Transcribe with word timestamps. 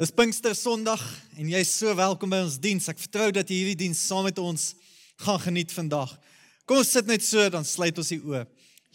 Dis 0.00 0.14
Pinkster 0.16 0.54
Sondag 0.56 1.02
en 1.36 1.48
jy 1.52 1.58
is 1.60 1.70
so 1.76 1.92
welkom 1.92 2.30
by 2.32 2.38
ons 2.40 2.54
diens. 2.56 2.86
Ek 2.88 2.96
vertrou 3.02 3.26
dat 3.36 3.50
jy 3.52 3.58
hierdie 3.58 3.82
diens 3.82 3.98
saam 4.00 4.24
met 4.24 4.38
ons 4.40 4.70
gaan 5.20 5.40
geniet 5.42 5.74
vandag. 5.76 6.14
Kom 6.64 6.78
ons 6.80 6.92
sit 6.96 7.04
net 7.04 7.20
so 7.20 7.42
dan 7.52 7.66
sluit 7.68 7.98
ons 8.00 8.08
die 8.08 8.16
oë. 8.16 8.46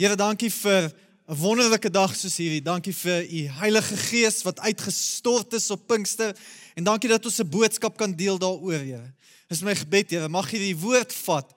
Here, 0.02 0.16
dankie 0.18 0.50
vir 0.50 0.90
'n 1.30 1.38
wonderlike 1.38 1.92
dag 1.94 2.16
soos 2.18 2.40
hierdie. 2.42 2.64
Dankie 2.66 2.94
vir 3.04 3.22
u 3.22 3.42
Heilige 3.62 3.98
Gees 3.98 4.42
wat 4.42 4.60
uitgestort 4.66 5.54
is 5.54 5.70
op 5.70 5.86
Pinkster 5.86 6.34
en 6.74 6.84
dankie 6.84 7.10
dat 7.10 7.24
ons 7.24 7.40
'n 7.40 7.52
boodskap 7.54 7.98
kan 7.98 8.12
deel 8.12 8.40
daaroor, 8.40 8.82
Here. 8.82 9.14
Dis 9.48 9.62
my 9.62 9.76
gebed, 9.76 10.10
Here, 10.10 10.28
mag 10.28 10.50
hierdie 10.50 10.74
woord 10.76 11.14
vat. 11.14 11.54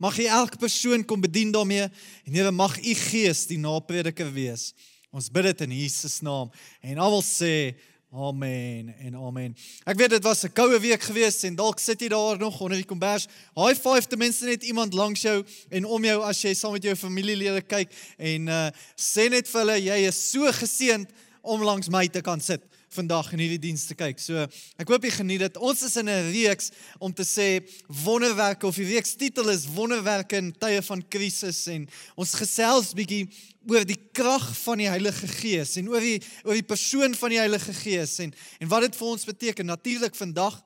Mag 0.00 0.16
jy 0.16 0.26
elke 0.26 0.58
persoon 0.58 1.04
kom 1.04 1.20
bedien 1.20 1.52
daarmee 1.52 1.86
en 2.26 2.34
Here 2.34 2.50
mag 2.50 2.76
u 2.76 2.94
Gees 2.94 3.46
die 3.46 3.58
naprediker 3.58 4.32
wees. 4.32 4.74
Ons 5.12 5.30
bid 5.30 5.44
dit 5.44 5.60
in 5.60 5.70
Jesus 5.70 6.20
naam 6.20 6.50
en 6.82 6.98
almal 6.98 7.22
sê 7.22 7.78
Amen 8.08 8.94
en 8.98 9.14
amen. 9.14 9.52
Ek 9.84 9.98
weet 10.00 10.14
dit 10.16 10.24
was 10.24 10.42
'n 10.42 10.52
koue 10.52 10.80
week 10.80 11.02
geweest 11.02 11.44
en 11.44 11.54
dalk 11.54 11.78
sit 11.78 12.00
jy 12.00 12.08
daar 12.08 12.38
nog 12.38 12.60
onder 12.60 12.78
die 12.78 12.86
kombers. 12.86 13.26
High 13.54 13.76
five 13.76 14.06
ten 14.06 14.18
minste 14.18 14.44
net 14.44 14.62
iemand 14.62 14.92
langs 14.92 15.20
jou 15.20 15.44
en 15.68 15.84
om 15.84 16.04
jou 16.04 16.22
as 16.22 16.40
jy 16.42 16.54
saam 16.54 16.72
met 16.72 16.82
jou 16.82 16.96
familielede 16.96 17.60
kyk 17.60 17.92
en 18.16 18.48
uh 18.48 18.70
sê 18.96 19.28
net 19.28 19.48
vir 19.48 19.60
hulle 19.60 19.76
jy 19.80 20.06
is 20.08 20.30
so 20.30 20.52
geseënd 20.52 21.08
om 21.42 21.62
langs 21.62 21.88
my 21.88 22.06
te 22.08 22.20
kan 22.20 22.40
sit 22.40 22.62
vandag 22.94 23.32
in 23.32 23.42
hierdie 23.42 23.60
diens 23.68 23.84
te 23.88 23.94
kyk. 23.98 24.20
So 24.20 24.46
ek 24.80 24.88
hoop 24.88 25.04
jy 25.04 25.12
geniet 25.18 25.44
dit. 25.44 25.56
Ons 25.60 25.82
is 25.86 25.96
in 25.96 26.08
'n 26.08 26.30
reeks 26.32 26.70
om 26.98 27.12
te 27.12 27.24
sê 27.24 27.64
wonderwerke 28.04 28.66
of 28.66 28.76
die 28.76 28.88
reeks 28.94 29.16
titel 29.16 29.48
is 29.48 29.66
wonderwerke 29.66 30.36
in 30.36 30.52
tye 30.52 30.82
van 30.82 31.02
krisis 31.08 31.66
en 31.66 31.88
ons 32.16 32.34
gesels 32.34 32.94
bietjie 32.94 33.28
oor 33.68 33.84
die 33.84 34.00
krag 34.12 34.56
van 34.64 34.78
die 34.78 34.88
Heilige 34.88 35.28
Gees 35.28 35.76
en 35.76 35.88
oor 35.88 36.00
die 36.00 36.20
oor 36.44 36.54
die 36.54 36.62
persoon 36.62 37.14
van 37.14 37.30
die 37.30 37.38
Heilige 37.38 37.72
Gees 37.72 38.18
en 38.18 38.34
en 38.60 38.68
wat 38.68 38.82
dit 38.82 38.96
vir 38.96 39.08
ons 39.08 39.24
beteken. 39.24 39.66
Natuurlik 39.66 40.14
vandag 40.14 40.62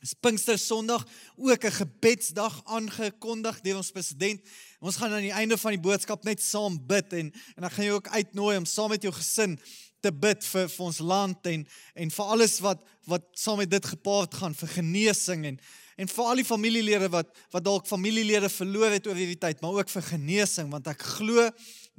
is 0.00 0.14
Pinkster 0.14 0.58
Sondag 0.58 1.06
ook 1.36 1.64
'n 1.64 1.70
gebedsdag 1.70 2.62
aangekondig 2.64 3.60
deur 3.60 3.76
ons 3.76 3.90
president. 3.90 4.40
Ons 4.80 4.96
gaan 4.96 5.12
aan 5.12 5.28
die 5.28 5.32
einde 5.32 5.58
van 5.58 5.70
die 5.70 5.80
boodskap 5.80 6.24
net 6.24 6.40
saam 6.40 6.86
bid 6.86 7.12
en 7.12 7.32
en 7.56 7.64
ek 7.64 7.72
gaan 7.72 7.84
jou 7.84 7.94
ook 7.94 8.08
uitnooi 8.08 8.56
om 8.56 8.64
saam 8.64 8.88
met 8.88 9.02
jou 9.02 9.12
gesin 9.12 9.60
te 10.02 10.12
bid 10.12 10.44
vir 10.52 10.68
vir 10.68 10.86
ons 10.86 10.98
land 10.98 11.46
en 11.50 11.66
en 11.94 12.16
vir 12.16 12.32
alles 12.36 12.58
wat 12.64 12.82
wat 13.10 13.26
saam 13.38 13.60
met 13.62 13.70
dit 13.70 13.86
gepaard 13.92 14.34
gaan 14.34 14.54
vir 14.54 14.74
genesing 14.78 15.46
en 15.52 15.60
en 16.00 16.08
vir 16.08 16.28
al 16.32 16.40
die 16.40 16.48
familielede 16.48 17.10
wat 17.12 17.34
wat 17.52 17.64
dalk 17.66 17.88
familielede 17.88 18.48
verloor 18.52 18.94
het 18.94 19.08
oor 19.08 19.18
hierdie 19.18 19.40
tyd, 19.40 19.60
maar 19.60 19.82
ook 19.82 19.92
vir 19.92 20.06
genesing 20.14 20.70
want 20.72 20.88
ek 20.88 21.04
glo 21.18 21.48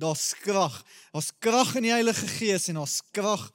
daar's 0.02 0.32
krag. 0.42 0.80
Daar's 1.14 1.30
krag 1.40 1.76
in 1.78 1.86
die 1.86 1.94
Heilige 1.94 2.28
Gees 2.40 2.70
en 2.72 2.80
daar's 2.82 3.02
krag 3.14 3.52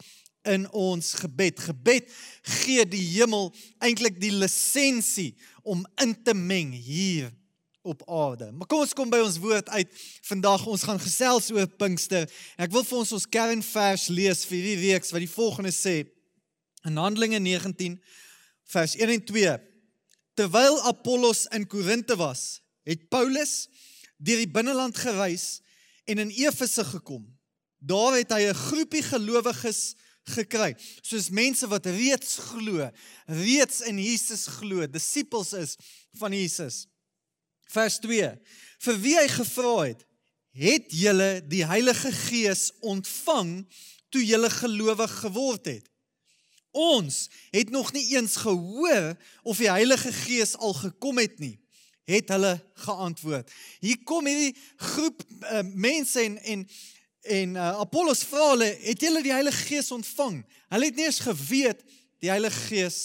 in 0.47 0.69
ons 0.71 1.15
gebed. 1.19 1.59
Gebed 1.59 2.13
gee 2.61 2.85
die 2.87 3.03
hemel 3.17 3.51
eintlik 3.83 4.21
die 4.23 4.31
lisensie 4.31 5.33
om 5.67 5.83
in 6.03 6.15
te 6.23 6.37
meng 6.39 6.71
hier 6.71 7.33
op 7.87 8.03
aarde. 8.11 8.51
Maar 8.53 8.67
kom 8.67 8.83
ons 8.83 8.95
kom 8.97 9.11
by 9.13 9.21
ons 9.23 9.39
woord 9.43 9.71
uit. 9.79 9.93
Vandag 10.27 10.67
ons 10.67 10.85
gaan 10.89 11.01
gesels 11.01 11.51
oor 11.55 11.69
Pinkster. 11.79 12.27
Ek 12.59 12.73
wil 12.75 12.85
vir 12.87 12.99
ons 12.99 13.13
ons 13.17 13.29
kernvers 13.31 14.09
lees 14.11 14.45
vir 14.51 14.59
hierdie 14.59 14.83
week 14.89 15.07
wat 15.13 15.23
die 15.23 15.31
volgende 15.31 15.73
sê 15.75 15.97
in 16.87 16.99
Handelinge 17.01 17.41
19 17.43 17.99
vers 18.75 18.97
1 18.99 19.15
en 19.15 19.25
2. 19.31 19.55
Terwyl 20.37 20.81
Apollos 20.91 21.47
in 21.57 21.67
Korinte 21.71 22.17
was, 22.19 22.61
het 22.87 23.09
Paulus 23.09 23.69
deur 24.17 24.43
die 24.43 24.51
binneland 24.51 24.99
gereis 24.99 25.61
en 26.07 26.21
in 26.23 26.35
Efese 26.35 26.85
gekom. 26.85 27.25
Daar 27.79 28.19
het 28.19 28.33
hy 28.33 28.49
'n 28.51 28.63
groepie 28.67 29.03
gelowiges 29.03 29.95
gekry, 30.27 30.75
soos 31.03 31.31
mense 31.31 31.67
wat 31.71 31.87
reeds 31.87 32.39
glo, 32.51 32.91
reeds 33.27 33.81
in 33.87 33.99
Jesus 33.99 34.47
glo, 34.59 34.87
disippels 34.87 35.53
is 35.53 35.77
van 36.19 36.33
Jesus. 36.33 36.87
Vers 37.67 37.99
2. 38.01 38.31
Vir 38.87 39.01
wie 39.03 39.17
hy 39.19 39.27
gevra 39.33 39.75
het, 39.89 40.07
het 40.57 40.89
julle 40.95 41.43
die 41.45 41.65
Heilige 41.67 42.13
Gees 42.13 42.71
ontvang 42.81 43.67
toe 44.15 44.23
julle 44.25 44.51
gelowig 44.51 45.13
geword 45.21 45.69
het? 45.69 45.91
Ons 46.77 47.27
het 47.51 47.71
nog 47.73 47.93
nie 47.93 48.05
eens 48.15 48.37
gehoor 48.37 49.17
of 49.43 49.61
die 49.61 49.71
Heilige 49.71 50.13
Gees 50.13 50.57
al 50.57 50.75
gekom 50.77 51.19
het 51.19 51.39
nie, 51.41 51.57
het 52.05 52.29
hulle 52.29 52.55
geantwoord. 52.87 53.51
Hier 53.81 54.03
kom 54.05 54.29
hierdie 54.29 54.55
groep 54.77 55.25
uh, 55.41 55.65
mense 55.73 56.21
en 56.21 56.39
en 56.43 56.69
en 57.27 57.57
uh, 57.59 57.81
Apollos 57.83 58.23
vra 58.23 58.53
hulle, 58.53 58.69
het 58.85 59.01
julle 59.03 59.19
die 59.25 59.35
Heilige 59.35 59.65
Gees 59.67 59.91
ontvang? 59.91 60.45
Hulle 60.71 60.91
het 60.93 60.99
nie 60.99 61.09
eens 61.09 61.25
geweet 61.25 61.81
die 62.23 62.31
Heilige 62.31 62.61
Gees 62.69 62.99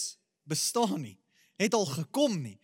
bestaan 0.45 1.01
nie. 1.01 1.17
Het 1.57 1.73
al 1.73 1.85
gekom 1.85 2.37
nie. 2.41 2.59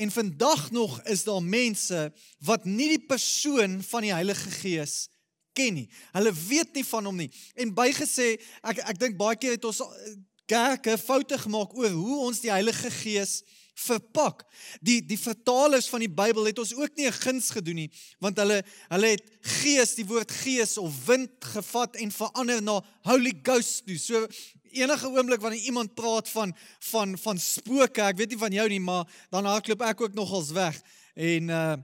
En 0.00 0.10
vandag 0.10 0.70
nog 0.70 1.02
is 1.02 1.24
daar 1.26 1.42
mense 1.42 2.12
wat 2.38 2.64
nie 2.64 2.88
die 2.94 3.06
persoon 3.06 3.82
van 3.84 4.06
die 4.06 4.14
Heilige 4.14 4.50
Gees 4.50 5.08
ken 5.52 5.74
nie. 5.76 5.88
Hulle 6.14 6.32
weet 6.32 6.72
nie 6.78 6.84
van 6.86 7.04
hom 7.04 7.18
nie. 7.20 7.28
En 7.60 7.74
bygesê, 7.76 8.32
ek 8.64 8.80
ek 8.94 9.00
dink 9.02 9.18
baie 9.20 9.36
keer 9.36 9.58
het 9.58 9.66
ons 9.68 9.82
eh, 9.84 10.14
kerke 10.48 10.96
foute 10.98 11.36
gemaak 11.38 11.74
oor 11.76 11.92
hoe 11.92 12.20
ons 12.30 12.40
die 12.40 12.52
Heilige 12.52 12.90
Gees 13.02 13.40
verpak. 13.80 14.44
Die 14.84 15.00
die 15.06 15.18
vertalers 15.18 15.88
van 15.92 16.04
die 16.04 16.12
Bybel 16.12 16.50
het 16.50 16.58
ons 16.62 16.74
ook 16.76 16.96
nie 16.96 17.06
'n 17.06 17.20
guns 17.24 17.50
gedoen 17.50 17.74
nie, 17.74 17.90
want 18.18 18.38
hulle 18.38 18.62
hulle 18.88 19.06
het 19.06 19.26
gees, 19.40 19.94
die 19.94 20.06
woord 20.06 20.30
gees 20.30 20.78
of 20.78 21.06
wind 21.06 21.44
gevat 21.54 21.96
en 21.96 22.10
verander 22.10 22.62
na 22.62 22.80
Holy 23.02 23.34
Ghost 23.42 23.86
toe. 23.86 23.98
So 23.98 24.26
enige 24.70 25.08
oomblik 25.08 25.40
wanneer 25.40 25.60
iemand 25.60 25.94
praat 25.94 26.28
van 26.28 26.56
van 26.78 27.18
van 27.18 27.38
spooke, 27.38 28.02
ek 28.02 28.16
weet 28.16 28.30
nie 28.30 28.38
van 28.38 28.52
jou 28.52 28.68
nie, 28.68 28.80
maar 28.80 29.06
dan 29.30 29.44
hardloop 29.44 29.82
ek 29.82 30.00
ook 30.00 30.14
nogals 30.14 30.50
weg. 30.50 30.82
En 31.14 31.48
uh 31.48 31.76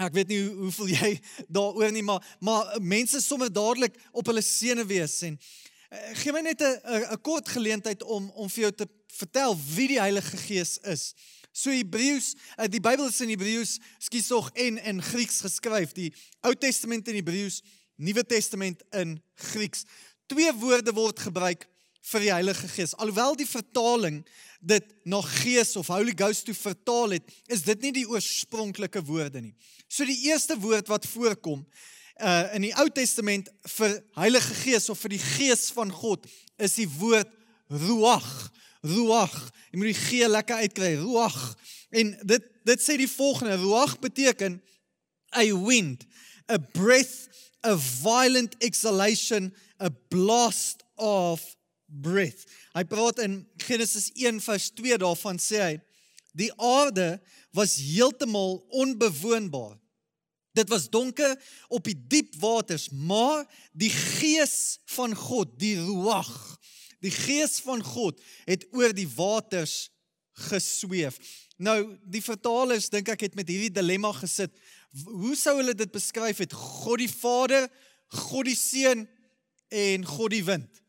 ek 0.00 0.14
weet 0.16 0.28
nie 0.28 0.38
hoe, 0.40 0.54
hoe 0.64 0.70
voel 0.72 0.88
jy 0.88 1.10
daaroor 1.56 1.92
nie, 1.92 2.02
maar 2.02 2.36
maar 2.40 2.76
mense 2.80 3.20
sommer 3.20 3.52
dadelik 3.52 3.98
op 4.12 4.26
hulle 4.26 4.42
sene 4.42 4.86
wees 4.86 5.18
en 5.28 5.36
uh, 5.36 5.98
gee 6.22 6.32
my 6.32 6.40
net 6.40 6.62
'n 6.62 6.78
'n 7.12 7.20
kort 7.20 7.48
geleentheid 7.48 8.02
om 8.02 8.30
om 8.30 8.48
vir 8.48 8.62
jou 8.62 8.72
te 8.72 8.88
vertel 9.16 9.56
wie 9.74 9.88
die 9.94 10.00
Heilige 10.00 10.36
Gees 10.36 10.76
is. 10.78 11.14
So 11.52 11.72
Hebreëus, 11.74 12.34
uh, 12.56 12.68
die 12.70 12.80
Bybel 12.82 13.08
is 13.10 13.20
in 13.24 13.32
Hebreëus, 13.32 13.78
skus 13.98 14.30
tog 14.30 14.50
en 14.54 14.78
in 14.78 15.02
Grieks 15.02 15.40
geskryf. 15.42 15.92
Die 15.96 16.12
Ou 16.46 16.54
Testament 16.54 17.08
in 17.10 17.18
Hebreëus, 17.18 17.60
Nuwe 18.00 18.24
Testament 18.24 18.84
in 18.96 19.18
Grieks. 19.50 19.84
Twee 20.30 20.52
woorde 20.60 20.94
word 20.94 21.18
gebruik 21.20 21.66
vir 22.10 22.24
die 22.24 22.32
Heilige 22.32 22.68
Gees. 22.70 22.94
Alhoewel 22.96 23.36
die 23.36 23.48
vertaling 23.48 24.22
dit 24.60 24.86
na 25.08 25.20
Gees 25.24 25.74
of 25.76 25.90
Holy 25.92 26.14
Ghost 26.16 26.46
toe 26.48 26.54
vertaal 26.56 27.16
het, 27.16 27.26
is 27.48 27.64
dit 27.66 27.86
nie 27.86 27.92
die 28.00 28.06
oorspronklike 28.08 29.02
woorde 29.08 29.42
nie. 29.42 29.54
So 29.88 30.06
die 30.08 30.18
eerste 30.28 30.56
woord 30.60 30.90
wat 30.92 31.08
voorkom 31.10 31.64
uh 32.20 32.54
in 32.56 32.66
die 32.66 32.74
Ou 32.76 32.86
Testament 32.92 33.48
vir 33.76 33.94
Heilige 34.18 34.54
Gees 34.62 34.90
of 34.92 35.00
vir 35.00 35.14
die 35.16 35.22
Gees 35.24 35.70
van 35.72 35.92
God 35.92 36.26
is 36.60 36.76
die 36.76 36.88
woord 37.00 37.30
ruach. 37.70 38.50
Ruach. 38.80 39.50
Jy 39.70 39.78
moet 39.78 39.90
die 39.92 40.00
G 40.00 40.26
lekker 40.26 40.64
uitkry. 40.64 40.94
Ruach. 41.00 41.40
En 41.90 42.14
dit 42.22 42.46
dit 42.68 42.82
sê 42.82 42.96
die 43.00 43.10
volgende: 43.10 43.56
ruach 43.60 43.98
beteken 43.98 44.60
a 45.36 45.44
wind, 45.64 46.04
a 46.50 46.58
breath, 46.58 47.28
a 47.66 47.76
violent 47.78 48.56
exhalation, 48.58 49.54
a 49.80 49.90
blast 50.08 50.84
of 50.94 51.42
breath. 51.86 52.44
Hy 52.74 52.84
praat 52.84 53.18
in 53.24 53.40
Genesis 53.64 54.10
1 54.14 54.40
vers 54.44 54.70
2 54.78 54.98
daarvan 55.02 55.40
sê 55.42 55.62
hy 55.62 55.76
die 56.38 56.52
aarde 56.62 57.18
was 57.56 57.74
heeltemal 57.82 58.60
onbewoonbaar. 58.68 59.74
Dit 60.54 60.68
was 60.70 60.88
donker 60.90 61.34
op 61.68 61.84
die 61.86 61.96
diep 62.10 62.34
waters, 62.42 62.88
maar 62.90 63.46
die 63.72 63.90
gees 63.90 64.78
van 64.94 65.14
God, 65.14 65.56
die 65.58 65.76
ruach, 65.78 66.58
die 67.04 67.12
gees 67.14 67.58
van 67.64 67.82
God 67.84 68.20
het 68.48 68.66
oor 68.76 68.92
die 68.96 69.08
waters 69.08 69.90
gesweef. 70.48 71.18
Nou, 71.60 71.96
die 72.08 72.22
vertalers 72.24 72.88
dink 72.92 73.10
ek 73.12 73.26
het 73.28 73.36
met 73.36 73.48
hierdie 73.50 73.72
dilemma 73.72 74.12
gesit. 74.16 74.54
Hoe 75.04 75.36
sou 75.36 75.58
hulle 75.58 75.74
dit 75.76 75.90
beskryf 75.92 76.40
het? 76.42 76.56
God 76.56 77.02
die 77.02 77.10
Vader, 77.12 77.68
God 78.30 78.48
die 78.48 78.58
Seun 78.58 79.06
en 79.70 80.06
God 80.08 80.34
die 80.34 80.44
wind. 80.46 80.80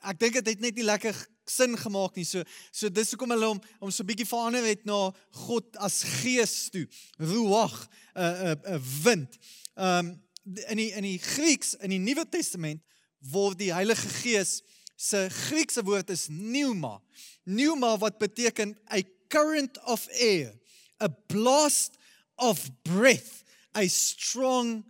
Ek 0.00 0.18
dink 0.20 0.38
dit 0.40 0.54
het 0.54 0.62
net 0.64 0.78
nie 0.78 0.86
lekker 0.86 1.16
sin 1.50 1.76
gemaak 1.76 2.16
nie. 2.16 2.24
So 2.24 2.42
so 2.72 2.88
dis 2.88 3.12
hoekom 3.12 3.34
hulle 3.34 3.52
hom 3.52 3.60
om 3.80 3.90
so 3.92 4.02
'n 4.02 4.08
bietjie 4.08 4.28
verander 4.28 4.64
het 4.64 4.84
na 4.84 5.12
God 5.44 5.76
as 5.76 6.02
gees 6.22 6.70
toe. 6.72 6.86
Ruach, 7.20 7.88
'n 8.16 8.20
uh, 8.20 8.24
'n 8.24 8.48
uh, 8.48 8.70
'n 8.70 8.74
uh, 8.74 8.80
wind. 9.04 9.38
Um 9.76 10.20
in 10.44 10.76
die 10.76 10.92
in 10.92 11.02
die 11.02 11.18
Grieks 11.18 11.74
in 11.74 11.90
die 11.90 11.98
Nuwe 11.98 12.28
Testament 12.28 12.82
word 13.20 13.58
die 13.58 13.72
Heilige 13.72 14.08
Gees 14.08 14.62
se 14.96 15.26
Griekse 15.30 15.82
woord 15.84 16.10
is 16.10 16.26
pneuma. 16.26 17.00
Pneuma 17.44 17.96
wat 17.98 18.18
beteken 18.18 18.76
a 18.92 19.02
current 19.28 19.78
of 19.84 20.06
air, 20.20 20.54
a 21.00 21.08
blast 21.08 21.96
of 22.36 22.70
breath, 22.82 23.44
a 23.74 23.88
strong 23.88 24.84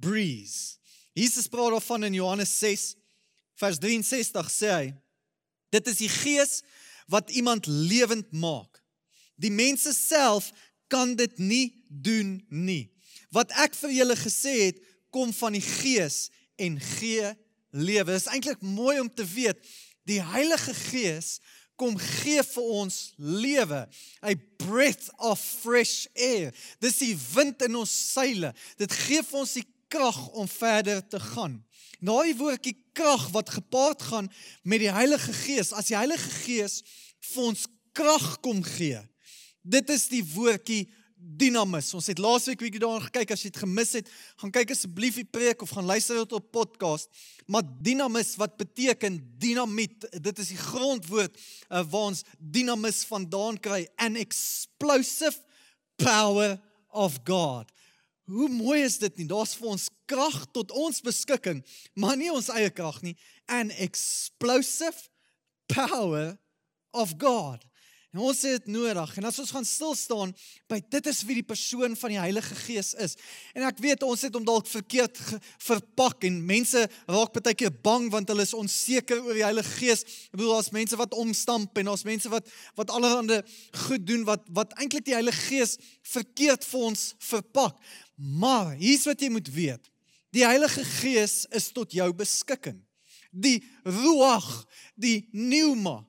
breeze. 0.00 0.78
Jesus 1.16 1.48
praat 1.48 1.72
daarvan 1.72 2.04
in 2.04 2.16
Johannes 2.16 2.52
6 2.58 2.94
vers 3.56 3.78
63 3.80 4.50
sê 4.52 4.72
hy 4.72 4.86
Dit 5.72 5.88
is 5.90 6.00
die 6.00 6.12
Gees 6.12 6.60
wat 7.10 7.32
iemand 7.34 7.66
lewend 7.66 8.30
maak. 8.32 8.80
Die 9.36 9.52
mense 9.52 9.92
self 9.96 10.50
kan 10.92 11.14
dit 11.18 11.38
nie 11.38 11.66
doen 11.88 12.38
nie. 12.48 12.86
Wat 13.34 13.50
ek 13.60 13.74
vir 13.76 13.92
julle 13.96 14.16
gesê 14.16 14.54
het, 14.68 14.78
kom 15.12 15.32
van 15.34 15.56
die 15.56 15.64
Gees 15.64 16.28
en 16.60 16.78
gee 16.80 17.32
lewe. 17.76 18.10
Dit 18.14 18.22
is 18.24 18.30
eintlik 18.32 18.64
mooi 18.64 18.98
om 19.00 19.10
te 19.12 19.26
weet 19.28 19.60
die 20.08 20.22
Heilige 20.22 20.74
Gees 20.74 21.36
kom 21.76 21.96
gee 22.00 22.40
vir 22.40 22.68
ons 22.80 22.96
lewe. 23.16 23.86
'n 24.22 24.40
breath 24.56 25.10
of 25.18 25.40
fresh 25.40 26.06
air. 26.14 26.54
Dis 26.80 26.98
die 26.98 27.16
wind 27.34 27.62
in 27.62 27.76
ons 27.76 27.92
seile. 28.12 28.54
Dit 28.76 28.92
gee 28.92 29.22
vir 29.22 29.38
ons 29.38 29.52
die 29.52 29.66
krag 29.88 30.28
om 30.28 30.48
verder 30.48 31.08
te 31.08 31.20
gaan. 31.20 31.60
Daai 32.00 32.34
woordjie 32.36 32.76
krag 32.92 33.28
wat 33.32 33.50
gepaard 33.50 34.02
gaan 34.02 34.32
met 34.62 34.80
die 34.80 34.92
Heilige 34.92 35.32
Gees, 35.32 35.72
as 35.72 35.88
die 35.88 35.96
Heilige 35.96 36.30
Gees 36.44 36.82
vir 37.32 37.42
ons 37.42 37.66
krag 37.92 38.40
kom 38.40 38.62
gee. 38.64 39.00
Dit 39.62 39.90
is 39.90 40.08
die 40.08 40.24
woordjie 40.24 40.86
dinamis. 41.16 41.88
Ons 41.96 42.08
het 42.10 42.20
laasweek 42.20 42.60
bietjie 42.60 42.80
daaraan 42.82 43.04
gekyk 43.08 43.32
as 43.34 43.42
jy 43.44 43.50
dit 43.50 43.60
gemis 43.62 43.92
het, 43.98 44.10
gaan 44.40 44.52
kyk 44.54 44.72
asseblief 44.74 45.18
die 45.20 45.28
preek 45.28 45.64
of 45.64 45.72
gaan 45.76 45.88
luister 45.88 46.20
dit 46.20 46.34
op 46.36 46.50
podcast. 46.54 47.08
Maar 47.50 47.64
dinamis 47.84 48.34
wat 48.40 48.56
beteken 48.60 49.18
dinamiet. 49.40 50.06
Dit 50.22 50.42
is 50.42 50.52
die 50.54 50.60
grondwoord 50.60 51.36
uh, 51.36 51.82
waar 51.82 52.12
ons 52.12 52.24
dinamis 52.38 53.04
vandaan 53.08 53.60
kry, 53.62 53.86
an 53.96 54.18
explosive 54.20 55.40
power 56.00 56.58
of 56.92 57.20
God. 57.24 57.72
Hoe 58.26 58.48
mooi 58.50 58.80
is 58.82 58.98
dit 58.98 59.20
nie? 59.20 59.28
Daar's 59.30 59.54
vir 59.54 59.70
ons 59.76 59.86
krag 60.10 60.40
tot 60.54 60.72
ons 60.74 60.98
beskikking, 61.04 61.62
maar 61.94 62.16
nie 62.18 62.32
ons 62.34 62.50
eie 62.50 62.72
krag 62.74 62.98
nie, 63.04 63.14
an 63.46 63.70
explosive 63.70 65.06
power 65.70 66.34
of 66.90 67.14
God. 67.22 67.62
En 68.16 68.22
ons 68.24 68.38
het 68.48 68.64
dit 68.64 68.72
nodig. 68.72 69.10
En 69.20 69.26
as 69.28 69.38
ons 69.42 69.50
gaan 69.52 69.66
stil 69.68 69.92
staan 69.94 70.30
by 70.72 70.78
dit 70.80 71.08
is 71.10 71.18
wie 71.28 71.34
die 71.36 71.44
persoon 71.44 71.92
van 72.00 72.14
die 72.14 72.16
Heilige 72.16 72.54
Gees 72.62 72.94
is. 72.96 73.12
En 73.52 73.66
ek 73.68 73.82
weet 73.84 74.06
ons 74.06 74.22
het 74.24 74.32
hom 74.32 74.46
dalk 74.46 74.70
verkeerd 74.70 75.20
verpak 75.66 76.24
en 76.24 76.38
mense 76.48 76.86
raak 77.12 77.36
baie 77.36 77.52
keer 77.52 77.74
bang 77.84 78.08
want 78.14 78.32
hulle 78.32 78.46
is 78.48 78.54
onseker 78.56 79.20
oor 79.20 79.36
die 79.36 79.44
Heilige 79.44 79.74
Gees. 79.82 80.06
Ek 80.30 80.38
bedoel 80.38 80.54
daar's 80.54 80.72
mense 80.72 81.00
wat 81.02 81.18
omstamp 81.26 81.76
en 81.76 81.92
daar's 81.92 82.06
mense 82.08 82.32
wat 82.32 82.48
wat 82.80 82.94
allerhande 82.96 83.42
goed 83.84 84.08
doen 84.08 84.24
wat 84.24 84.48
wat 84.62 84.72
eintlik 84.80 85.04
die 85.10 85.18
Heilige 85.18 85.50
Gees 85.50 85.76
verkeerd 86.16 86.64
vir 86.64 86.88
ons 86.88 87.06
verpak. 87.34 87.76
Maar 88.16 88.78
hier's 88.80 89.04
wat 89.04 89.20
jy 89.20 89.28
moet 89.36 89.52
weet. 89.52 89.92
Die 90.32 90.48
Heilige 90.48 90.88
Gees 91.02 91.42
is 91.52 91.68
tot 91.76 91.92
jou 91.92 92.08
beskikking. 92.16 92.80
Die 93.28 93.58
ruach, 93.84 94.64
die 94.96 95.26
pneuma 95.36 96.00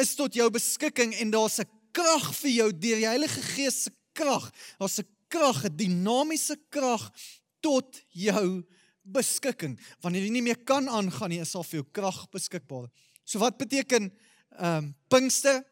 is 0.00 0.14
tot 0.14 0.34
jou 0.34 0.50
beskikking 0.50 1.14
en 1.14 1.30
daar's 1.30 1.60
'n 1.60 1.70
krag 1.92 2.34
vir 2.34 2.50
jou 2.50 2.70
deur 2.72 2.96
die 2.96 3.06
Heilige 3.06 3.42
Gees 3.42 3.82
se 3.82 3.90
krag. 4.12 4.50
Daar's 4.78 4.98
'n 4.98 5.08
krag, 5.28 5.64
'n 5.64 5.76
dinamiese 5.76 6.56
krag 6.70 7.12
tot 7.60 8.02
jou 8.08 8.64
beskikking. 9.02 9.78
Wanneer 10.00 10.22
jy 10.22 10.30
nie 10.30 10.42
meer 10.42 10.64
kan 10.64 10.88
aangaan 10.88 11.30
nie, 11.30 11.40
is 11.40 11.52
daar 11.52 11.64
vir 11.64 11.80
jou 11.80 11.88
krag 11.92 12.28
beskikbaar. 12.30 12.88
So 13.24 13.38
wat 13.38 13.58
beteken 13.58 14.12
ehm 14.58 14.76
um, 14.76 14.94
Pinkster? 15.08 15.64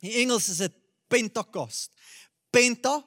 In 0.00 0.10
Engels 0.10 0.48
is 0.48 0.56
dit 0.56 0.72
Pentecost. 1.08 1.90
Penta 2.50 3.02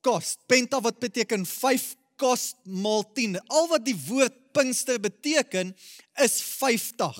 kost. 0.00 0.38
Penta 0.46 0.80
wat 0.80 0.98
beteken 0.98 1.46
5 1.46 1.94
kost 2.22 2.58
maal 2.62 3.04
10. 3.16 3.40
Al 3.50 3.68
wat 3.72 3.84
die 3.86 3.96
woord 4.06 4.38
Pinkster 4.52 5.00
beteken 5.00 5.72
is 6.20 6.38
50. 6.60 7.18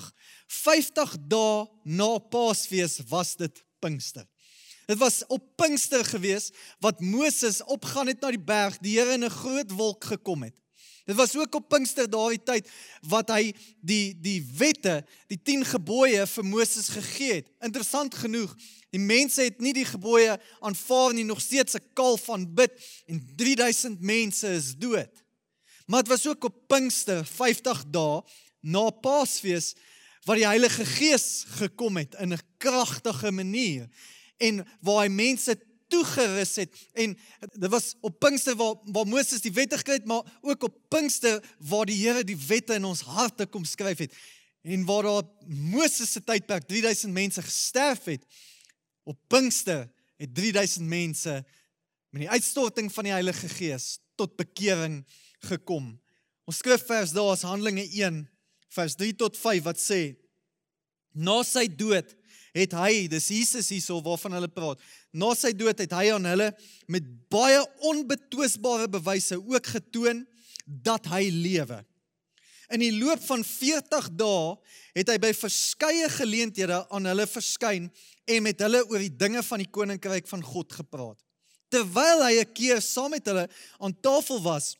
50 0.63 1.15
dae 1.31 1.65
na 1.83 2.17
Paasfees 2.31 2.99
was 3.09 3.35
dit 3.39 3.63
Pinkster. 3.83 4.27
Dit 4.87 4.99
was 5.01 5.23
op 5.31 5.43
Pinkster 5.59 6.03
gewees 6.05 6.51
wat 6.83 7.01
Moses 7.01 7.63
opgaan 7.63 8.11
het 8.11 8.21
na 8.21 8.31
die 8.35 8.41
berg, 8.41 8.77
die 8.83 8.99
Here 8.99 9.15
in 9.15 9.25
'n 9.25 9.29
groot 9.29 9.71
wolk 9.71 10.03
gekom 10.03 10.43
het. 10.43 10.62
Dit 11.03 11.15
was 11.15 11.35
ook 11.35 11.55
op 11.55 11.67
Pinkster 11.69 12.07
daardie 12.09 12.43
tyd 12.43 12.69
wat 13.11 13.31
hy 13.33 13.51
die 13.83 14.13
die 14.23 14.39
wette, 14.55 15.01
die 15.27 15.39
10 15.41 15.65
gebooie 15.73 16.23
vir 16.31 16.45
Moses 16.47 16.87
gegee 16.95 17.41
het. 17.41 17.49
Interessant 17.59 18.15
genoeg, 18.15 18.53
die 18.95 19.01
mense 19.03 19.43
het 19.43 19.59
nie 19.59 19.73
die 19.75 19.87
gebooie 19.87 20.37
aanvaar 20.63 21.13
nie, 21.13 21.25
nog 21.27 21.41
steeds 21.41 21.75
'n 21.75 21.83
kalf 21.93 22.23
van 22.29 22.47
bid 22.55 22.71
en 23.07 23.19
3000 23.35 24.01
mense 24.01 24.47
is 24.47 24.75
dood. 24.75 25.11
Maar 25.85 26.03
dit 26.03 26.11
was 26.11 26.27
ook 26.27 26.43
op 26.43 26.67
Pinkster 26.67 27.25
50 27.25 27.83
dae 27.91 28.21
na 28.61 28.89
Paasfees 28.89 29.73
waar 30.23 30.39
die 30.39 30.47
Heilige 30.47 30.85
Gees 30.85 31.43
gekom 31.59 31.97
het 31.97 32.15
in 32.15 32.31
'n 32.33 32.39
kragtige 32.57 33.31
manier 33.31 33.89
en 34.37 34.67
waar 34.79 35.03
hy 35.03 35.09
mense 35.09 35.59
toegerus 35.93 36.55
het. 36.61 36.77
En 36.97 37.15
dit 37.53 37.69
was 37.71 37.93
op 38.01 38.19
Pinkster 38.19 38.55
waar 38.57 38.75
waar 38.95 39.07
Moses 39.09 39.43
die 39.45 39.53
wette 39.53 39.77
gekry 39.77 39.99
het 40.01 40.09
maar 40.09 40.25
ook 40.41 40.63
op 40.69 40.77
Pinkster 40.89 41.41
waar 41.59 41.85
die 41.89 41.99
Here 42.01 42.23
die 42.25 42.37
wette 42.47 42.79
in 42.79 42.87
ons 42.89 43.05
harte 43.05 43.45
kom 43.45 43.65
skryf 43.65 44.01
het. 44.05 44.15
En 44.63 44.85
waar 44.87 45.03
daar 45.03 45.23
Moses 45.47 46.11
se 46.11 46.23
tydperk 46.23 46.67
3000 46.67 47.13
mense 47.13 47.41
gesterf 47.41 48.07
het 48.09 48.25
op 49.03 49.19
Pinkster 49.27 49.89
het 50.17 50.35
3000 50.35 50.87
mense 50.87 51.43
met 52.09 52.21
die 52.21 52.29
uitstorting 52.29 52.91
van 52.93 53.09
die 53.09 53.13
Heilige 53.13 53.49
Gees 53.49 53.97
tot 54.15 54.35
bekering 54.37 55.01
gekom. 55.49 55.93
Ons 56.45 56.59
skrifvers 56.61 57.11
daar 57.15 57.33
is 57.33 57.45
Handelinge 57.47 57.85
1 57.89 58.23
vers 58.73 58.95
3 58.95 59.15
tot 59.15 59.37
5 59.37 59.63
wat 59.67 59.81
sê 59.81 60.01
na 61.13 61.41
sy 61.45 61.67
dood 61.69 62.15
het 62.53 62.75
hy 62.77 63.07
dis 63.11 63.29
Jesus 63.33 63.71
hierso 63.73 63.97
waarvan 64.05 64.37
hulle 64.37 64.49
praat. 64.51 64.81
Na 65.11 65.33
sy 65.37 65.53
dood 65.57 65.79
het 65.81 65.95
hy 65.97 66.11
aan 66.13 66.27
hulle 66.29 66.51
met 66.91 67.07
baie 67.33 67.61
onbetwisbare 67.89 68.89
bewyse 68.93 69.39
ook 69.41 69.71
getoon 69.75 70.21
dat 70.65 71.09
hy 71.11 71.25
lewe. 71.33 71.81
In 72.73 72.81
die 72.81 72.93
loop 72.95 73.21
van 73.25 73.43
40 73.45 74.09
dae 74.17 74.53
het 74.95 75.09
hy 75.11 75.17
by 75.21 75.33
verskeie 75.35 76.07
geleenthede 76.13 76.79
aan 76.93 77.09
hulle 77.09 77.25
verskyn 77.29 77.89
en 78.29 78.45
met 78.45 78.61
hulle 78.63 78.83
oor 78.87 79.03
die 79.03 79.13
dinge 79.17 79.43
van 79.45 79.61
die 79.61 79.69
koninkryk 79.69 80.29
van 80.29 80.45
God 80.45 80.73
gepraat. 80.73 81.19
Terwyl 81.73 82.23
hy 82.23 82.39
'n 82.39 82.53
keer 82.53 82.81
saam 82.81 83.11
met 83.11 83.25
hulle 83.25 83.49
aan 83.79 83.99
tafel 84.01 84.41
was 84.41 84.75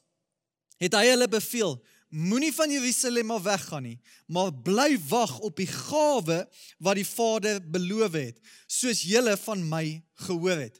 het 0.79 0.93
hy 0.93 1.05
hulle 1.09 1.27
beveel 1.27 1.77
Moenie 2.13 2.53
van 2.53 2.69
Jerusalem 2.69 3.31
af 3.33 3.41
weggaan 3.41 3.87
nie, 3.87 3.99
maar 4.29 4.51
bly 4.53 4.99
wag 5.09 5.39
op 5.41 5.57
die 5.57 5.69
gawe 5.69 6.43
wat 6.77 6.99
die 6.99 7.07
Vader 7.09 7.57
beloof 7.73 8.13
het, 8.13 8.37
soos 8.69 9.01
julle 9.01 9.33
van 9.41 9.63
my 9.65 9.97
gehoor 10.27 10.61
het. 10.61 10.77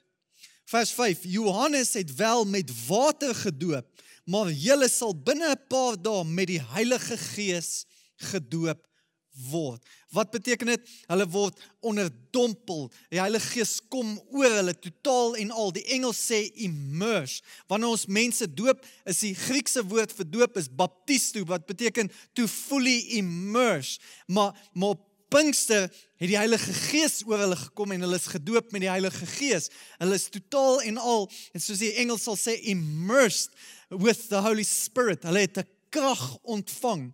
Vers 0.70 0.92
5: 0.94 1.26
Johannes 1.34 1.96
het 1.98 2.14
wel 2.20 2.46
met 2.46 2.70
water 2.86 3.34
gedoop, 3.36 3.90
maar 4.30 4.52
julle 4.52 4.90
sal 4.90 5.16
binne 5.18 5.50
'n 5.56 5.68
paar 5.68 5.98
dae 5.98 6.24
met 6.24 6.48
die 6.54 6.62
Heilige 6.62 7.18
Gees 7.18 7.86
gedoop 8.30 8.86
word. 9.34 9.82
Wat 10.14 10.32
beteken 10.32 10.70
dit? 10.70 10.90
Hulle 11.10 11.26
word 11.34 11.60
onderdompel. 11.82 12.86
Die 13.10 13.22
Heilige 13.22 13.50
Gees 13.56 13.80
kom 13.90 14.16
oor 14.34 14.52
hulle 14.60 14.76
totaal 14.78 15.38
en 15.42 15.54
al. 15.54 15.74
Die 15.74 15.86
Engels 15.96 16.22
sê 16.22 16.44
immerse. 16.66 17.42
Wanneer 17.72 17.96
ons 17.96 18.06
mense 18.06 18.48
doop, 18.54 18.84
is 19.10 19.24
die 19.26 19.34
Griekse 19.38 19.86
woord 19.90 20.14
vir 20.14 20.30
doop 20.36 20.60
is 20.62 20.70
baptisto 20.70 21.42
wat 21.50 21.66
beteken 21.70 22.12
to 22.38 22.48
fully 22.50 23.00
immerse. 23.18 24.00
Maar 24.28 24.54
maar 24.74 25.00
Pinkster 25.34 25.88
het 26.22 26.30
die 26.30 26.38
Heilige 26.38 26.74
Gees 26.78 27.24
oor 27.26 27.40
hulle 27.42 27.58
gekom 27.58 27.96
en 27.96 28.04
hulle 28.06 28.20
is 28.20 28.30
gedoop 28.30 28.70
met 28.72 28.84
die 28.84 28.92
Heilige 28.92 29.26
Gees. 29.26 29.72
Hulle 29.98 30.20
is 30.20 30.28
totaal 30.30 30.84
en 30.86 31.00
al 31.02 31.26
en 31.58 31.64
soos 31.64 31.82
die 31.82 31.96
Engels 32.04 32.28
sal 32.28 32.38
sê 32.38 32.54
immersed 32.70 33.56
with 33.90 34.28
the 34.30 34.44
Holy 34.46 34.66
Spirit. 34.68 35.26
Hulle 35.26 35.48
het 35.48 35.58
'n 35.58 35.66
krag 35.90 36.38
ontvang 36.44 37.10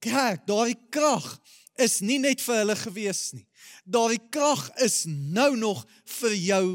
kerk, 0.00 0.46
daardie 0.46 0.78
krag 0.90 1.26
is 1.82 2.00
nie 2.00 2.18
net 2.18 2.40
vir 2.40 2.62
hulle 2.62 2.76
gewees 2.76 3.32
nie. 3.36 3.46
Daardie 3.84 4.22
krag 4.32 4.70
is 4.84 5.04
nou 5.06 5.56
nog 5.56 5.84
vir 6.20 6.34
jou 6.34 6.66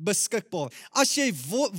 beskikbaar. 0.00 0.72
As 0.96 1.12
jy 1.16 1.28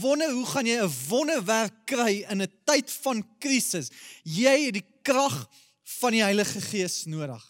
wonder 0.01 0.31
hoe 0.31 0.45
gaan 0.45 0.67
jy 0.67 0.77
'n 0.81 0.93
wonderwerk 1.09 1.85
kry 1.85 2.25
in 2.29 2.41
'n 2.41 2.53
tyd 2.65 2.91
van 3.03 3.23
krisis, 3.39 3.91
jy 4.23 4.65
het 4.65 4.73
die 4.73 4.87
krag 5.03 5.49
van 5.99 6.11
die 6.11 6.23
Heilige 6.23 6.61
Gees 6.61 7.05
nodig. 7.05 7.41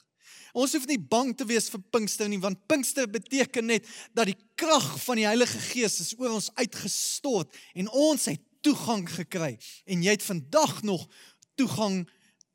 Ons 0.54 0.74
hoef 0.74 0.86
nie 0.86 1.00
bang 1.00 1.32
te 1.38 1.46
wees 1.48 1.70
vir 1.70 1.80
Pinkster 1.94 2.28
nie, 2.28 2.40
want 2.40 2.68
Pinkster 2.68 3.08
beteken 3.08 3.66
net 3.66 3.86
dat 4.14 4.26
die 4.26 4.38
krag 4.56 5.04
van 5.04 5.16
die 5.16 5.28
Heilige 5.28 5.60
Gees 5.60 6.00
is 6.00 6.14
oor 6.20 6.36
ons 6.36 6.50
uitgestort 6.56 7.54
en 7.74 7.90
ons 7.90 8.26
het 8.26 8.42
toegang 8.62 9.08
gekry 9.10 9.58
en 9.86 10.04
jy 10.04 10.12
het 10.12 10.26
vandag 10.26 10.82
nog 10.84 11.08
toegang 11.56 12.04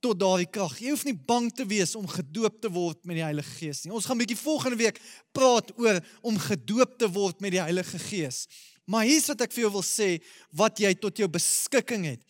tot 0.07 0.21
daardie 0.21 0.49
krag. 0.51 0.77
Jy 0.79 0.93
hoef 0.95 1.05
nie 1.07 1.17
bang 1.29 1.49
te 1.55 1.67
wees 1.69 1.95
om 1.99 2.07
gedoop 2.11 2.61
te 2.63 2.71
word 2.73 3.03
met 3.09 3.19
die 3.19 3.25
Heilige 3.27 3.53
Gees 3.59 3.85
nie. 3.85 3.95
Ons 3.95 4.07
gaan 4.07 4.17
'n 4.17 4.23
bietjie 4.25 4.39
volgende 4.39 4.79
week 4.79 5.01
praat 5.33 5.73
oor 5.79 6.01
om 6.23 6.39
gedoop 6.39 6.99
te 6.99 7.09
word 7.11 7.41
met 7.41 7.53
die 7.53 7.63
Heilige 7.63 7.99
Gees. 7.99 8.47
Maar 8.87 9.05
hier's 9.05 9.27
wat 9.27 9.41
ek 9.41 9.53
vir 9.53 9.63
jou 9.67 9.73
wil 9.73 9.83
sê 9.83 10.23
wat 10.53 10.79
jy 10.79 10.95
tot 10.95 11.17
jou 11.19 11.29
beskikking 11.29 12.05
het. 12.05 12.23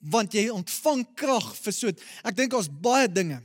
Want 0.00 0.32
jy 0.32 0.48
ontvang 0.50 1.06
krag 1.14 1.54
vir 1.56 1.72
so 1.72 1.88
ek 2.24 2.36
dink 2.36 2.54
ons 2.54 2.68
baie 2.68 3.08
dinge. 3.08 3.40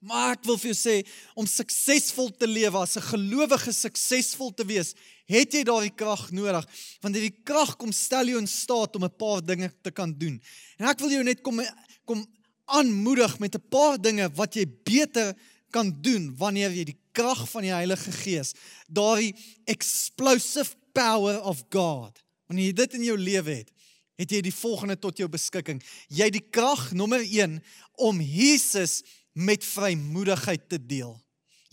Maar 0.00 0.36
ek 0.36 0.44
wil 0.44 0.58
vir 0.58 0.72
jou 0.72 0.76
sê 0.76 1.06
om 1.34 1.46
suksesvol 1.46 2.30
te 2.36 2.46
lewe 2.46 2.76
as 2.76 2.96
'n 2.96 3.08
gelowige 3.14 3.72
suksesvol 3.72 4.52
te 4.52 4.64
wees, 4.64 4.94
het 5.26 5.54
jy 5.54 5.64
daardie 5.64 5.94
krag 5.94 6.30
nodig. 6.30 6.66
Want 7.00 7.14
hierdie 7.14 7.42
krag 7.44 7.76
kom 7.76 7.92
stel 7.92 8.26
jou 8.26 8.38
in 8.38 8.46
staat 8.46 8.96
om 8.96 9.04
'n 9.04 9.16
paar 9.16 9.40
dinge 9.40 9.70
te 9.82 9.90
kan 9.90 10.12
doen. 10.12 10.40
En 10.78 10.86
ek 10.86 10.98
wil 10.98 11.10
jou 11.10 11.22
net 11.22 11.42
kom 11.42 11.60
kom 12.04 12.26
aanmoedig 12.64 13.38
met 13.38 13.54
'n 13.54 13.68
paar 13.68 14.00
dinge 14.00 14.30
wat 14.34 14.54
jy 14.54 14.66
beter 14.82 15.34
kan 15.70 15.90
doen 16.00 16.36
wanneer 16.36 16.70
jy 16.70 16.84
die 16.84 17.00
krag 17.12 17.50
van 17.50 17.62
die 17.62 17.72
Heilige 17.72 18.12
Gees, 18.12 18.52
daardie 18.86 19.34
explosive 19.64 20.74
power 20.92 21.42
of 21.42 21.64
God, 21.70 22.22
wanneer 22.46 22.66
jy 22.66 22.72
dit 22.72 22.94
in 22.94 23.04
jou 23.04 23.18
lewe 23.18 23.50
het, 23.50 23.70
het 24.14 24.30
jy 24.30 24.40
die 24.40 24.54
volgende 24.54 24.98
tot 24.98 25.18
jou 25.18 25.28
beskikking. 25.28 25.82
Jy 26.08 26.28
het 26.28 26.36
die 26.36 26.48
krag 26.50 26.92
nommer 26.92 27.22
1 27.22 27.58
om 27.98 28.20
Jesus 28.20 29.02
met 29.32 29.64
vrymoedigheid 29.66 30.68
te 30.68 30.78
deel. 30.78 31.16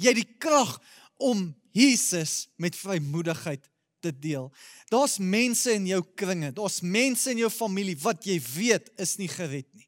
Jy 0.01 0.07
het 0.07 0.21
die 0.23 0.37
krag 0.41 0.79
om 1.21 1.51
Jesus 1.71 2.49
met 2.57 2.75
vrymoedigheid 2.75 3.69
te 4.01 4.11
deel. 4.19 4.49
Daar's 4.89 5.19
mense 5.21 5.71
in 5.77 5.85
jou 5.87 6.01
kringe, 6.17 6.49
daar's 6.57 6.81
mense 6.81 7.29
in 7.31 7.43
jou 7.43 7.51
familie 7.53 7.95
wat 8.01 8.25
jy 8.25 8.39
weet 8.55 8.89
is 9.01 9.17
nie 9.21 9.29
gered 9.29 9.69
nie. 9.77 9.85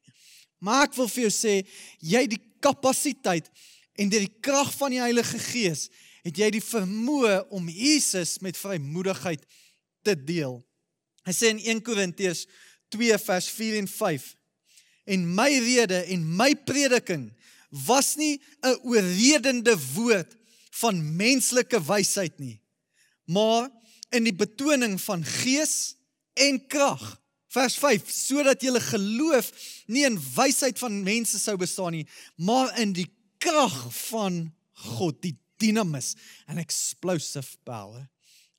Maar 0.64 0.88
ek 0.88 0.96
wil 0.96 1.10
vir 1.12 1.26
jou 1.26 1.34
sê, 1.34 1.54
jy 2.00 2.24
het 2.24 2.32
die 2.32 2.42
kapasiteit 2.64 3.50
en 4.00 4.10
deur 4.10 4.24
die 4.24 4.40
krag 4.44 4.70
van 4.78 4.94
die 4.94 5.02
Heilige 5.02 5.38
Gees 5.50 5.90
het 6.24 6.38
jy 6.40 6.48
die 6.54 6.64
vermoë 6.64 7.42
om 7.52 7.68
Jesus 7.68 8.38
met 8.40 8.56
vrymoedigheid 8.56 9.42
te 10.04 10.14
deel. 10.16 10.62
Hy 11.28 11.34
sê 11.36 11.52
in 11.52 11.60
1 11.60 11.82
Korintiërs 11.84 12.46
2 12.94 13.18
vers 13.20 13.50
4 13.52 13.80
en 13.82 13.90
5 13.90 14.30
en 15.14 15.26
my 15.36 15.50
rede 15.60 16.00
en 16.14 16.24
my 16.38 16.54
prediking 16.64 17.28
was 17.84 18.14
nie 18.16 18.40
'n 18.62 18.78
oorredende 18.88 19.76
woord 19.94 20.32
van 20.80 21.16
menslike 21.16 21.80
wysheid 21.84 22.38
nie, 22.38 22.60
maar 23.26 23.68
in 24.10 24.24
die 24.24 24.34
betoning 24.34 25.00
van 25.00 25.24
gees 25.24 25.96
en 26.34 26.66
krag. 26.66 27.20
Vers 27.54 27.76
5 27.78 28.10
sodat 28.10 28.62
julle 28.64 28.82
geloof 28.82 29.50
nie 29.86 30.04
in 30.08 30.18
wysheid 30.34 30.78
van 30.82 31.02
mense 31.06 31.38
sou 31.38 31.54
bestaan 31.60 31.94
nie, 31.94 32.06
maar 32.36 32.72
in 32.82 32.94
die 32.96 33.06
krag 33.42 33.76
van 34.08 34.48
God, 34.96 35.20
die 35.22 35.36
dinamis 35.62 36.14
en 36.50 36.58
explosive 36.58 37.56
power. 37.66 38.02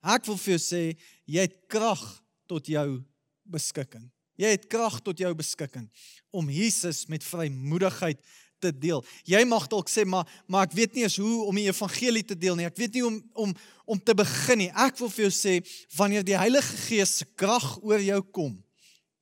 Ek 0.05 0.27
wil 0.29 0.37
vir 0.39 0.55
jou 0.55 0.61
sê 0.63 0.81
jy 1.27 1.43
het 1.47 1.57
krag 1.71 2.01
tot 2.49 2.69
jou 2.69 3.01
beskikking. 3.49 4.07
Jy 4.39 4.51
het 4.53 4.67
krag 4.71 4.99
tot 5.03 5.19
jou 5.19 5.31
beskikking 5.37 5.87
om 6.35 6.49
Jesus 6.51 7.05
met 7.11 7.23
vrymoedigheid 7.23 8.19
te 8.63 8.71
deel. 8.71 9.03
Jy 9.27 9.41
mag 9.47 9.67
dalk 9.71 9.89
sê 9.91 10.05
maar 10.07 10.27
maar 10.47 10.67
ek 10.67 10.75
weet 10.77 10.95
nie 10.95 11.05
eens 11.05 11.17
hoe 11.19 11.45
om 11.49 11.57
die 11.59 11.67
evangelie 11.67 12.23
te 12.23 12.37
deel 12.37 12.57
nie. 12.59 12.67
Ek 12.69 12.77
weet 12.79 12.95
nie 12.97 13.05
om 13.07 13.19
om 13.33 13.55
om 13.85 13.99
te 14.01 14.15
begin 14.17 14.63
nie. 14.63 14.71
Ek 14.71 14.97
wil 15.01 15.11
vir 15.13 15.27
jou 15.27 15.33
sê 15.35 15.59
wanneer 15.97 16.25
die 16.25 16.37
Heilige 16.37 16.77
Gees 16.87 17.19
se 17.21 17.27
krag 17.37 17.75
oor 17.83 18.01
jou 18.01 18.21
kom, 18.33 18.55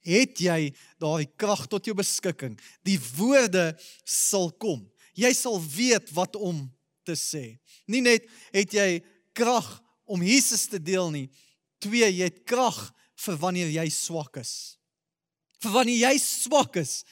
het 0.03 0.39
jy 0.39 0.73
daardie 1.01 1.29
krag 1.39 1.65
tot 1.71 1.85
jou 1.85 1.95
beskikking. 1.97 2.57
Die 2.83 2.99
woorde 3.17 3.73
sal 4.05 4.51
kom. 4.51 4.83
Jy 5.15 5.33
sal 5.37 5.59
weet 5.61 6.11
wat 6.15 6.35
om 6.35 6.65
te 7.05 7.15
sê. 7.19 7.59
Nie 7.87 8.01
net 8.01 8.27
het 8.53 8.73
jy 8.73 9.03
krag 9.35 9.67
om 10.05 10.23
Jesus 10.23 10.67
te 10.71 10.79
deel 10.81 11.11
nie. 11.13 11.27
Twee, 11.83 12.07
jy 12.07 12.29
het 12.29 12.43
krag 12.47 12.79
vir 13.25 13.39
wanneer 13.41 13.71
jy 13.71 13.89
swak 13.93 14.39
is. 14.41 14.77
Vir 15.63 15.75
wanneer 15.75 16.09
jy 16.09 16.15
swak 16.19 16.79
is, 16.81 17.03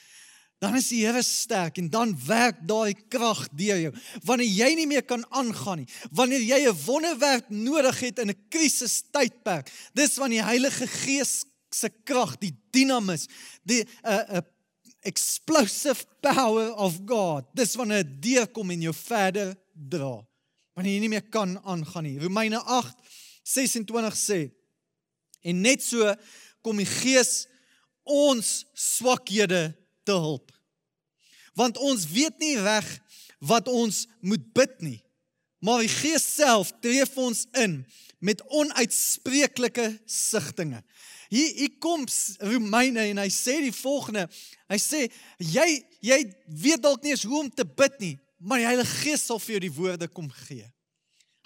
dan 0.62 0.76
is 0.78 0.92
die 0.92 1.00
Here 1.02 1.24
sterk 1.26 1.80
en 1.80 1.88
dan 1.90 2.12
werk 2.26 2.60
daai 2.70 2.94
krag 3.10 3.48
deur 3.58 3.80
jou. 3.80 3.92
Wanneer 4.28 4.52
jy 4.52 4.68
nie 4.78 4.86
meer 4.86 5.02
kan 5.02 5.24
aangaan 5.34 5.82
nie, 5.82 5.88
wanneer 6.14 6.44
jy 6.44 6.60
'n 6.68 6.82
wonderwerk 6.86 7.50
nodig 7.50 7.98
het 8.00 8.18
in 8.18 8.30
'n 8.30 8.46
krisis 8.48 9.02
tydperk, 9.10 9.70
dis 9.94 10.16
wanneer 10.16 10.42
die 10.42 10.50
Heilige 10.50 10.86
Gees 10.86 11.44
se 11.74 11.88
krag, 12.04 12.36
die 12.38 12.54
dinamis, 12.70 13.28
die 13.62 13.82
'n 13.82 13.88
uh, 14.04 14.24
'n 14.28 14.36
uh, 14.36 14.42
explosive 15.02 16.06
power 16.20 16.74
of 16.74 16.98
God, 17.06 17.44
dis 17.54 17.74
wanneer 17.74 18.04
dit 18.04 18.22
deurkom 18.22 18.70
en 18.70 18.80
jou 18.80 18.94
verder 18.94 19.56
dra. 19.72 20.20
Wanneer 20.76 20.94
jy 20.94 21.00
nie 21.04 21.12
meer 21.12 21.28
kan 21.28 21.56
aangaan 21.64 22.06
nie. 22.06 22.18
Romeine 22.22 22.62
8:26 22.62 24.18
sê 24.18 24.40
en 25.42 25.60
net 25.60 25.82
so 25.82 26.06
kom 26.62 26.78
die 26.78 26.86
Gees 26.86 27.46
ons 28.06 28.62
swakhede 28.78 29.72
te 30.06 30.14
hulp. 30.14 30.52
Want 31.58 31.78
ons 31.82 32.06
weet 32.14 32.38
nie 32.40 32.56
reg 32.62 32.86
wat 33.42 33.68
ons 33.68 34.06
moet 34.22 34.44
bid 34.54 34.78
nie. 34.80 35.00
Maar 35.62 35.84
die 35.84 35.92
Gees 35.92 36.24
self 36.26 36.72
tree 36.82 37.04
vir 37.06 37.24
ons 37.26 37.44
in 37.58 37.80
met 38.22 38.42
onuitspreeklike 38.54 39.88
sigtinge. 40.06 40.82
Hier 41.32 41.54
hier 41.56 41.72
kom 41.80 42.04
Romeine 42.44 43.06
en 43.08 43.20
hy 43.22 43.30
sê 43.32 43.56
die 43.64 43.72
volgende. 43.72 44.26
Hy 44.68 44.78
sê 44.80 45.06
jy 45.40 45.68
jy 46.04 46.18
weet 46.60 46.82
dalk 46.84 47.04
nie 47.04 47.14
eens 47.14 47.24
hoe 47.24 47.38
om 47.40 47.48
te 47.48 47.64
bid 47.64 47.94
nie, 48.02 48.14
maar 48.36 48.60
die 48.60 48.68
Heilige 48.68 48.98
Gees 49.00 49.24
sal 49.30 49.40
vir 49.40 49.56
jou 49.56 49.62
die 49.64 49.76
woorde 49.78 50.08
kom 50.12 50.28
gee. 50.44 50.66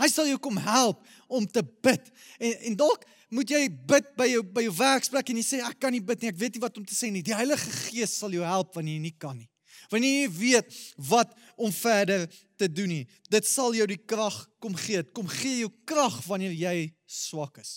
Hy 0.01 0.09
sal 0.11 0.27
jou 0.29 0.41
kom 0.43 0.59
help 0.61 1.05
om 1.31 1.47
te 1.47 1.63
bid. 1.63 2.11
En 2.43 2.57
en 2.71 2.79
dalk 2.83 3.05
moet 3.31 3.53
jy 3.55 3.61
bid 3.93 4.09
by 4.19 4.27
jou 4.33 4.43
by 4.57 4.65
jou 4.67 4.73
werksplek 4.81 5.31
en 5.31 5.39
jy 5.39 5.45
sê 5.47 5.61
ek 5.63 5.79
kan 5.83 5.95
nie 5.95 6.03
bid 6.03 6.25
nie, 6.25 6.33
ek 6.35 6.41
weet 6.41 6.59
nie 6.59 6.65
wat 6.65 6.81
om 6.81 6.87
te 6.89 6.97
sê 6.97 7.13
nie. 7.13 7.23
Die 7.23 7.37
Heilige 7.37 7.71
Gees 7.87 8.17
sal 8.19 8.35
jou 8.35 8.43
help 8.47 8.75
wanneer 8.75 8.99
jy 8.99 9.05
nie 9.07 9.15
kan 9.15 9.39
nie. 9.39 9.47
Wanneer 9.93 10.25
jy 10.25 10.33
weet 10.41 10.81
wat 11.13 11.37
om 11.55 11.71
verder 11.71 12.27
te 12.59 12.67
doen 12.67 12.91
nie. 12.91 13.05
Dit 13.31 13.47
sal 13.47 13.77
jou 13.77 13.87
die 13.87 14.01
krag 14.03 14.41
kom 14.59 14.75
gee. 14.83 15.05
Kom 15.15 15.31
gee 15.31 15.61
jou 15.63 15.71
krag 15.87 16.19
wanneer 16.27 16.57
jy 16.59 16.91
swak 17.07 17.63
is. 17.63 17.77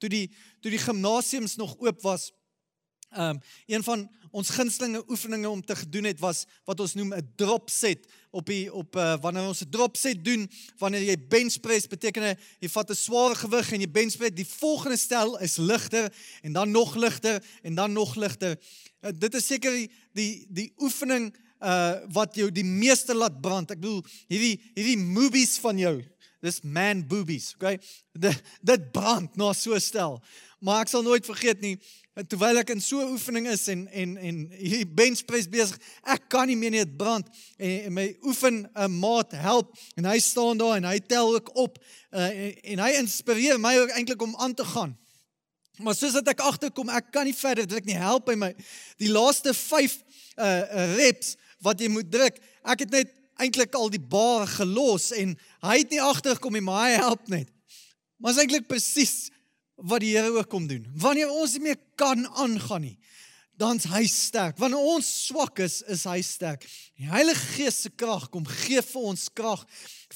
Toe 0.00 0.08
die 0.08 0.26
toe 0.60 0.72
die 0.72 0.80
gimnasiums 0.80 1.56
nog 1.60 1.76
oop 1.78 2.02
was, 2.06 2.30
ehm 3.10 3.36
um, 3.36 3.40
een 3.66 3.82
van 3.82 4.08
ons 4.30 4.48
gunstelinge 4.54 5.02
oefeninge 5.10 5.48
om 5.48 5.64
te 5.64 5.76
gedoen 5.76 6.04
het 6.04 6.20
was 6.20 6.44
wat 6.64 6.80
ons 6.80 6.94
noem 6.94 7.14
'n 7.14 7.32
drop 7.36 7.70
set 7.70 8.06
op 8.30 8.46
die 8.46 8.72
op 8.72 8.96
uh, 8.96 9.16
wanneer 9.20 9.46
ons 9.46 9.62
'n 9.62 9.70
drop 9.70 9.96
set 9.96 10.24
doen 10.24 10.50
wanneer 10.78 11.02
jy 11.02 11.16
bench 11.28 11.60
press 11.60 11.86
beteken 11.86 12.36
jy 12.60 12.68
vat 12.68 12.90
'n 12.90 12.94
swaar 12.94 13.34
gewig 13.36 13.72
en 13.72 13.80
jy 13.80 13.90
bench 13.90 14.16
press 14.16 14.34
die 14.34 14.46
volgende 14.46 14.96
stel 14.96 15.38
is 15.38 15.56
ligter 15.56 16.12
en 16.42 16.52
dan 16.52 16.70
nog 16.70 16.94
ligter 16.94 17.44
en 17.62 17.74
dan 17.74 17.92
nog 17.92 18.14
ligter 18.14 18.58
uh, 19.00 19.10
dit 19.14 19.34
is 19.34 19.46
seker 19.46 19.72
die 19.72 19.90
die, 20.12 20.46
die 20.48 20.72
oefening 20.78 21.34
uh 21.60 22.00
wat 22.12 22.34
jou 22.34 22.48
die 22.50 22.64
meeste 22.64 23.14
laat 23.14 23.40
brand. 23.40 23.70
Ek 23.70 23.80
bedoel 23.80 24.00
hierdie 24.28 24.56
hierdie 24.74 24.96
movies 24.96 25.58
van 25.60 25.78
jou 25.78 26.00
dis 26.42 26.60
man 26.62 27.06
boobies 27.06 27.54
okay 27.54 27.78
dit 28.12 28.42
dit 28.62 28.92
brand 28.92 29.36
na 29.36 29.52
so 29.52 29.78
stel 29.78 30.20
maar 30.60 30.84
ek 30.84 30.92
sal 30.92 31.02
nooit 31.02 31.26
vergeet 31.26 31.60
nie 31.64 31.76
terwyl 32.28 32.58
ek 32.60 32.72
in 32.74 32.80
so 32.82 33.00
'n 33.00 33.12
oefening 33.14 33.46
is 33.48 33.68
en 33.68 33.86
en 33.88 34.16
en 34.16 34.36
hier 34.50 34.86
bench 34.86 35.24
press 35.24 35.48
besig, 35.48 35.78
ek 36.04 36.28
kan 36.28 36.46
nie 36.46 36.56
meer 36.56 36.70
net 36.70 36.96
brand 36.96 37.26
en, 37.56 37.80
en 37.86 37.92
my 37.92 38.16
oefen 38.26 38.66
'n 38.66 38.68
uh, 38.74 38.88
maat 38.88 39.32
help 39.32 39.76
en 39.96 40.04
hy 40.04 40.18
staan 40.18 40.58
daar 40.58 40.76
en 40.76 40.84
hy 40.84 40.98
tel 40.98 41.34
ook 41.34 41.54
op 41.56 41.78
uh, 41.78 42.28
en, 42.28 42.54
en 42.62 42.78
hy 42.78 42.90
inspireer 42.98 43.60
my 43.60 43.76
ook 43.78 43.94
eintlik 43.94 44.22
om 44.22 44.36
aan 44.36 44.54
te 44.54 44.64
gaan. 44.64 44.96
Maar 45.78 45.94
soos 45.94 46.12
dat 46.12 46.28
ek 46.28 46.40
agterkom, 46.40 46.90
ek 46.92 47.08
kan 47.12 47.24
nie 47.24 47.36
verder 47.36 47.66
druk 47.66 47.86
nie, 47.88 47.96
help 47.96 48.28
hy 48.28 48.36
my. 48.36 48.50
Die 49.00 49.08
laaste 49.08 49.54
5 49.54 49.96
uh 50.36 50.96
reps 50.96 51.36
wat 51.64 51.80
jy 51.80 51.88
moet 51.88 52.10
druk, 52.10 52.36
ek 52.64 52.84
het 52.84 52.90
net 52.90 53.08
eintlik 53.40 53.74
al 53.74 53.90
die 53.92 54.02
bar 54.02 54.46
gelos 54.48 55.10
en 55.16 55.34
hy 55.64 55.76
het 55.82 55.90
nie 55.92 56.02
agtergekom 56.02 56.56
nie, 56.56 56.64
maar 56.64 56.88
hy 56.88 57.00
help 57.00 57.28
net. 57.32 57.48
Maar 58.20 58.34
is 58.34 58.42
eintlik 58.42 58.68
presies 58.68 59.30
wat 59.80 60.04
die 60.04 60.12
Here 60.16 60.32
ook 60.34 60.50
kom 60.52 60.66
doen. 60.68 60.84
Wanneer 61.00 61.32
ons 61.32 61.56
nie 61.56 61.70
meer 61.70 61.80
kan 62.00 62.26
aangaan 62.28 62.84
nie, 62.84 62.96
dan's 63.60 63.86
hy 63.92 64.04
sterk. 64.08 64.58
Wanneer 64.60 64.92
ons 64.94 65.08
swak 65.26 65.60
is, 65.64 65.80
is 65.88 66.04
hy 66.08 66.20
sterk. 66.24 66.64
Die 67.00 67.08
Heilige 67.08 67.54
Gees 67.56 67.82
se 67.84 67.92
krag 67.92 68.28
kom 68.32 68.46
gee 68.48 68.82
vir 68.84 69.08
ons 69.12 69.28
krag 69.32 69.64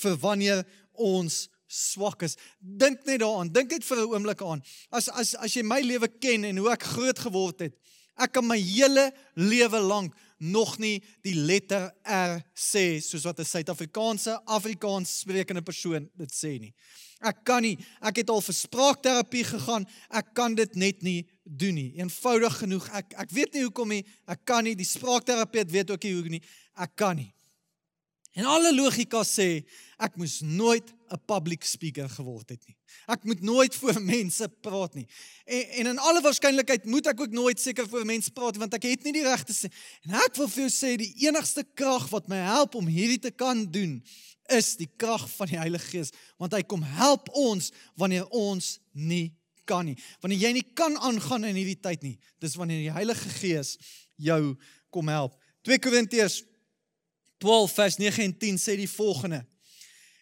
vir 0.00 0.16
wanneer 0.20 0.64
ons 0.92 1.46
swak 1.68 2.22
is. 2.26 2.36
Dink 2.60 3.04
net 3.08 3.22
daaraan. 3.22 3.52
Dink 3.52 3.72
net 3.72 3.84
vir 3.84 3.98
'n 3.98 4.12
oomblik 4.12 4.42
aan. 4.42 4.62
As 4.90 5.08
as 5.08 5.34
as 5.34 5.54
jy 5.54 5.62
my 5.62 5.80
lewe 5.80 6.08
ken 6.08 6.44
en 6.44 6.56
hoe 6.56 6.70
ek 6.70 6.82
groot 6.82 7.18
geword 7.18 7.60
het, 7.60 7.74
ek 8.16 8.32
kan 8.32 8.46
my 8.46 8.58
hele 8.58 9.12
lewe 9.34 9.80
lank 9.80 10.14
nog 10.38 10.78
nie 10.78 11.02
die 11.22 11.34
letter 11.34 11.90
R 12.02 12.40
sê 12.54 13.00
soos 13.00 13.24
wat 13.24 13.38
'n 13.38 13.44
Suid-Afrikaanse 13.44 14.40
Afrikaans 14.44 15.18
sprekende 15.20 15.62
persoon 15.62 16.10
dit 16.14 16.32
sê 16.32 16.58
nie. 16.60 16.74
Ek 17.24 17.44
kan 17.44 17.62
nie. 17.62 17.78
Ek 18.04 18.16
het 18.16 18.30
al 18.30 18.42
vir 18.44 18.54
spraakterapie 18.54 19.44
gegaan. 19.44 19.86
Ek 20.10 20.34
kan 20.34 20.54
dit 20.54 20.74
net 20.74 21.02
nie 21.02 21.24
doen 21.44 21.74
nie. 21.74 21.94
Eenvoudig 21.96 22.58
genoeg. 22.58 22.88
Ek 22.92 23.14
ek 23.16 23.30
weet 23.30 23.54
nie 23.54 23.62
hoekom 23.62 23.88
nie. 23.88 24.04
Ek 24.26 24.44
kan 24.44 24.64
nie. 24.64 24.74
Die 24.74 24.84
spraakterapeut 24.84 25.70
weet 25.70 25.90
ook 25.90 26.02
nie 26.02 26.12
hoe 26.12 26.28
nie. 26.28 26.42
Ek 26.76 26.96
kan 26.96 27.16
nie. 27.16 27.32
En 28.34 28.48
alle 28.50 28.72
logika 28.74 29.22
sê 29.22 29.62
ek 30.02 30.16
moes 30.18 30.40
nooit 30.42 30.88
'n 30.90 31.20
public 31.26 31.62
speaker 31.64 32.08
geword 32.10 32.48
het 32.48 32.66
nie. 32.66 32.76
Ek 33.06 33.22
moet 33.24 33.40
nooit 33.40 33.74
voor 33.80 34.00
mense 34.02 34.48
praat 34.60 34.94
nie. 34.94 35.06
En 35.44 35.62
en 35.78 35.86
in 35.86 35.98
alle 35.98 36.20
waarskynlikheid 36.20 36.84
moet 36.84 37.06
ek 37.06 37.20
ook 37.20 37.30
nooit 37.30 37.60
seker 37.60 37.88
voor 37.88 38.04
mense 38.04 38.30
praat 38.30 38.56
want 38.56 38.74
ek 38.74 38.82
het 38.82 39.04
nie 39.04 39.12
die 39.12 39.26
regte 39.26 39.54
sê. 39.54 39.70
En 40.02 40.18
ek 40.18 40.34
wil 40.36 40.48
vir 40.48 40.66
jou 40.66 40.72
sê 40.72 40.96
die 40.98 41.14
enigste 41.26 41.64
krag 41.74 42.08
wat 42.10 42.28
my 42.28 42.40
help 42.42 42.74
om 42.74 42.90
hierdie 42.90 43.22
te 43.22 43.30
kan 43.30 43.70
doen 43.70 44.02
is 44.50 44.74
die 44.76 44.90
krag 44.96 45.30
van 45.36 45.48
die 45.48 45.60
Heilige 45.60 45.86
Gees 45.92 46.10
want 46.36 46.52
hy 46.52 46.62
kom 46.62 46.82
help 46.82 47.30
ons 47.30 47.70
wanneer 47.94 48.26
ons 48.34 48.80
nie 48.92 49.30
kan 49.64 49.86
nie. 49.86 49.96
Wanneer 50.20 50.48
jy 50.48 50.52
nie 50.58 50.66
kan 50.74 50.98
aangaan 50.98 51.46
in 51.48 51.56
hierdie 51.56 51.80
tyd 51.80 52.02
nie, 52.02 52.18
dis 52.42 52.58
wanneer 52.58 52.82
die 52.82 52.92
Heilige 52.98 53.30
Gees 53.38 53.76
jou 54.16 54.56
kom 54.90 55.08
help. 55.08 55.38
2 55.64 55.78
Korintiërs 55.80 56.42
12 57.38 57.72
vers 57.72 57.96
9 57.96 58.22
en 58.22 58.38
10 58.38 58.58
sê 58.58 58.76
die 58.76 58.90
volgende. 58.90 59.44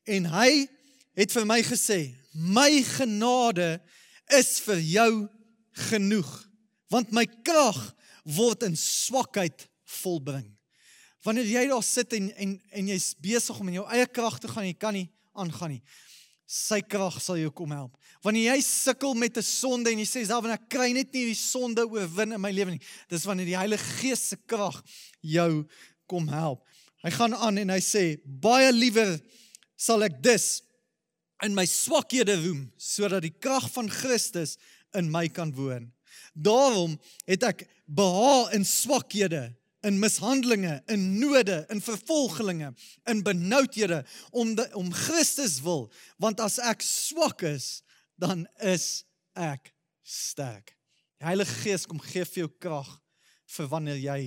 En 0.04 0.26
hy 0.32 0.66
het 1.18 1.32
vir 1.32 1.46
my 1.46 1.60
gesê: 1.62 2.14
"My 2.32 2.82
genade 2.82 3.80
is 4.26 4.60
vir 4.60 4.80
jou 4.80 5.28
genoeg, 5.90 6.48
want 6.88 7.12
my 7.12 7.26
krag 7.42 7.94
word 8.24 8.62
in 8.62 8.76
swakheid 8.76 9.68
volbring." 9.84 10.48
Wanneer 11.22 11.46
jy 11.46 11.66
daar 11.70 11.82
sit 11.82 12.12
en 12.12 12.32
en 12.34 12.60
en 12.70 12.86
jy's 12.86 13.14
besig 13.14 13.60
om 13.60 13.68
in 13.68 13.74
jou 13.74 13.86
eie 13.86 14.06
krag 14.06 14.38
te 14.38 14.48
gaan 14.48 14.64
en 14.64 14.72
jy 14.72 14.78
kan 14.78 14.94
nie 14.94 15.10
aangaan 15.32 15.70
nie, 15.70 15.82
sy 16.46 16.80
krag 16.80 17.22
sal 17.22 17.38
jou 17.38 17.50
kom 17.50 17.70
help. 17.70 17.94
Wanneer 18.22 18.54
jy 18.54 18.62
sukkel 18.62 19.14
met 19.14 19.36
'n 19.38 19.42
sonde 19.42 19.90
en 19.90 19.98
jy 19.98 20.04
sê, 20.06 20.26
"Self, 20.26 20.44
ek 20.44 20.68
kry 20.68 20.92
net 20.92 21.12
nie 21.12 21.26
die 21.26 21.34
sonde 21.34 21.86
oorwin 21.86 22.32
in 22.32 22.40
my 22.40 22.50
lewe 22.50 22.70
nie." 22.70 22.80
Dis 23.08 23.24
wanneer 23.24 23.46
die 23.46 23.56
Heilige 23.56 23.84
Gees 24.00 24.28
se 24.28 24.36
krag 24.36 24.82
jou 25.20 25.66
kom 26.06 26.28
help. 26.28 26.66
Hy 27.02 27.10
gaan 27.10 27.34
aan 27.34 27.58
en 27.62 27.72
hy 27.74 27.80
sê 27.82 28.04
baie 28.24 28.70
liewer 28.74 29.16
sal 29.78 30.04
ek 30.06 30.20
dus 30.22 30.62
in 31.42 31.56
my 31.56 31.64
swakhede 31.66 32.36
roem 32.44 32.68
sodat 32.78 33.24
die 33.26 33.34
krag 33.34 33.66
van 33.74 33.90
Christus 33.90 34.54
in 34.94 35.10
my 35.10 35.26
kan 35.32 35.50
woon. 35.56 35.90
Daarom 36.32 36.94
het 37.26 37.42
ek 37.48 37.66
behaag 37.90 38.54
in 38.56 38.64
swakhede, 38.68 39.50
in 39.82 39.98
mishandelinge, 39.98 40.78
in 40.92 41.18
node, 41.18 41.64
in 41.74 41.82
vervolginge, 41.82 42.70
in 43.10 43.22
benoudhede 43.26 44.04
om 44.30 44.54
de, 44.54 44.68
om 44.78 44.92
Christus 44.94 45.58
wil, 45.64 45.88
want 46.22 46.40
as 46.40 46.60
ek 46.62 46.84
swak 46.86 47.42
is, 47.48 47.82
dan 48.14 48.46
is 48.62 49.02
ek 49.34 49.72
sterk. 50.06 50.76
Die 51.18 51.26
Heilige 51.26 51.58
Gees 51.64 51.88
kom 51.90 52.00
gee 52.02 52.24
vir 52.28 52.44
jou 52.44 52.52
krag 52.62 52.88
vir 53.56 53.68
wanneer 53.72 53.98
jy 53.98 54.20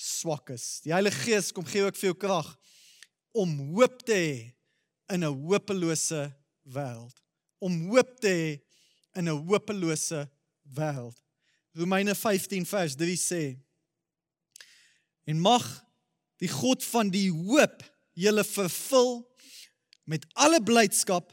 swak 0.00 0.50
is. 0.54 0.80
Die 0.84 0.92
Heilige 0.94 1.20
Gees 1.26 1.52
kom 1.52 1.66
gee 1.68 1.84
ook 1.84 1.98
vir 1.98 2.10
jou 2.10 2.16
krag 2.16 2.48
om 3.36 3.52
hoop 3.74 4.00
te 4.08 4.16
hê 4.16 4.34
in 5.12 5.24
'n 5.24 5.34
hopelose 5.46 6.32
wêreld. 6.64 7.16
Om 7.60 7.90
hoop 7.90 8.20
te 8.20 8.28
hê 8.28 8.60
in 9.18 9.28
'n 9.28 9.44
hopelose 9.48 10.28
wêreld. 10.74 11.18
Romeine 11.74 12.14
15 12.14 12.66
vers 12.66 12.96
3 12.96 13.16
sê: 13.16 13.58
En 15.26 15.40
mag 15.40 15.84
die 16.38 16.48
God 16.48 16.84
van 16.84 17.10
die 17.10 17.30
hoop 17.30 17.82
julle 18.12 18.44
vervul 18.44 19.36
met 20.04 20.26
alle 20.32 20.62
blydskap 20.62 21.32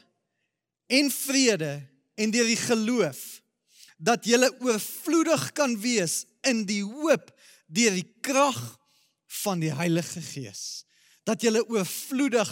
en 0.86 1.10
vrede 1.10 1.88
en 2.14 2.30
deur 2.30 2.46
die 2.46 2.60
geloof 2.60 3.42
dat 3.96 4.24
julle 4.24 4.50
oorvloedig 4.60 5.52
kan 5.52 5.74
wees 5.80 6.24
in 6.46 6.64
die 6.68 6.84
hoop 6.84 7.32
deur 7.68 7.94
die 7.96 8.08
krag 8.24 8.58
van 9.44 9.60
die 9.60 9.72
Heilige 9.74 10.22
Gees 10.24 10.84
dat 11.28 11.44
jy 11.44 11.52
oorvloedig 11.60 12.50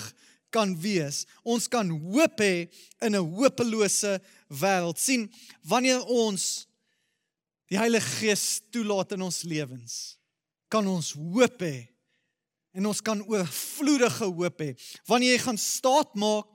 kan 0.53 0.75
wees. 0.81 1.25
Ons 1.49 1.69
kan 1.69 1.89
hoop 1.89 2.41
hê 2.41 2.69
in 3.01 3.15
'n 3.17 3.29
hopelose 3.37 4.21
wêreld. 4.49 4.99
sien 4.99 5.33
wanneer 5.63 6.05
ons 6.05 6.67
die 7.69 7.79
Heilige 7.79 8.11
Gees 8.21 8.61
toelaat 8.71 9.13
in 9.13 9.23
ons 9.23 9.43
lewens, 9.43 10.19
kan 10.69 10.87
ons 10.87 11.13
hoop 11.13 11.61
hê 11.61 11.89
en 12.73 12.87
ons 12.87 13.01
kan 13.01 13.23
oorvloedige 13.23 14.25
hoop 14.25 14.61
hê. 14.61 14.77
Wanneer 15.07 15.33
jy 15.33 15.39
gaan 15.39 15.59
staat 15.59 16.15
maak 16.15 16.47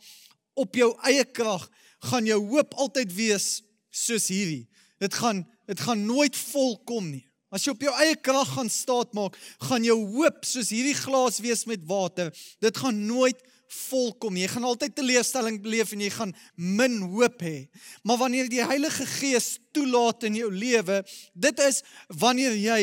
op 0.53 0.75
jou 0.75 0.93
eie 1.03 1.25
krag, 1.25 1.69
gaan 1.99 2.25
jou 2.25 2.39
hoop 2.47 2.73
altyd 2.73 3.13
wees 3.13 3.63
soos 3.89 4.27
hierdie. 4.27 4.69
Dit 4.99 5.13
gaan 5.13 5.47
dit 5.67 5.79
gaan 5.79 6.05
nooit 6.05 6.35
volkom 6.35 7.11
nie. 7.11 7.30
As 7.51 7.65
jy 7.65 7.73
op 7.75 7.81
jou 7.83 7.91
eie 7.99 8.15
krag 8.15 8.53
gaan 8.55 8.69
staat 8.71 9.11
maak, 9.17 9.35
gaan 9.67 9.83
jou 9.83 9.97
hoop 10.13 10.45
soos 10.47 10.71
hierdie 10.71 10.95
glas 10.95 11.41
wees 11.43 11.65
met 11.67 11.83
water. 11.87 12.31
Dit 12.63 12.79
gaan 12.79 13.01
nooit 13.09 13.41
volkom 13.71 14.35
nie. 14.35 14.45
Jy 14.45 14.53
gaan 14.53 14.67
altyd 14.67 14.95
teleurstelling 14.95 15.59
beleef 15.63 15.91
en 15.91 16.03
jy 16.03 16.09
gaan 16.15 16.31
min 16.55 16.97
hoop 17.11 17.43
hê. 17.43 17.67
Maar 18.07 18.21
wanneer 18.23 18.49
die 18.51 18.63
Heilige 18.63 19.07
Gees 19.17 19.57
toelaat 19.75 20.23
in 20.27 20.39
jou 20.39 20.51
lewe, 20.51 21.01
dit 21.35 21.63
is 21.67 21.81
wanneer 22.23 22.55
jy 22.55 22.79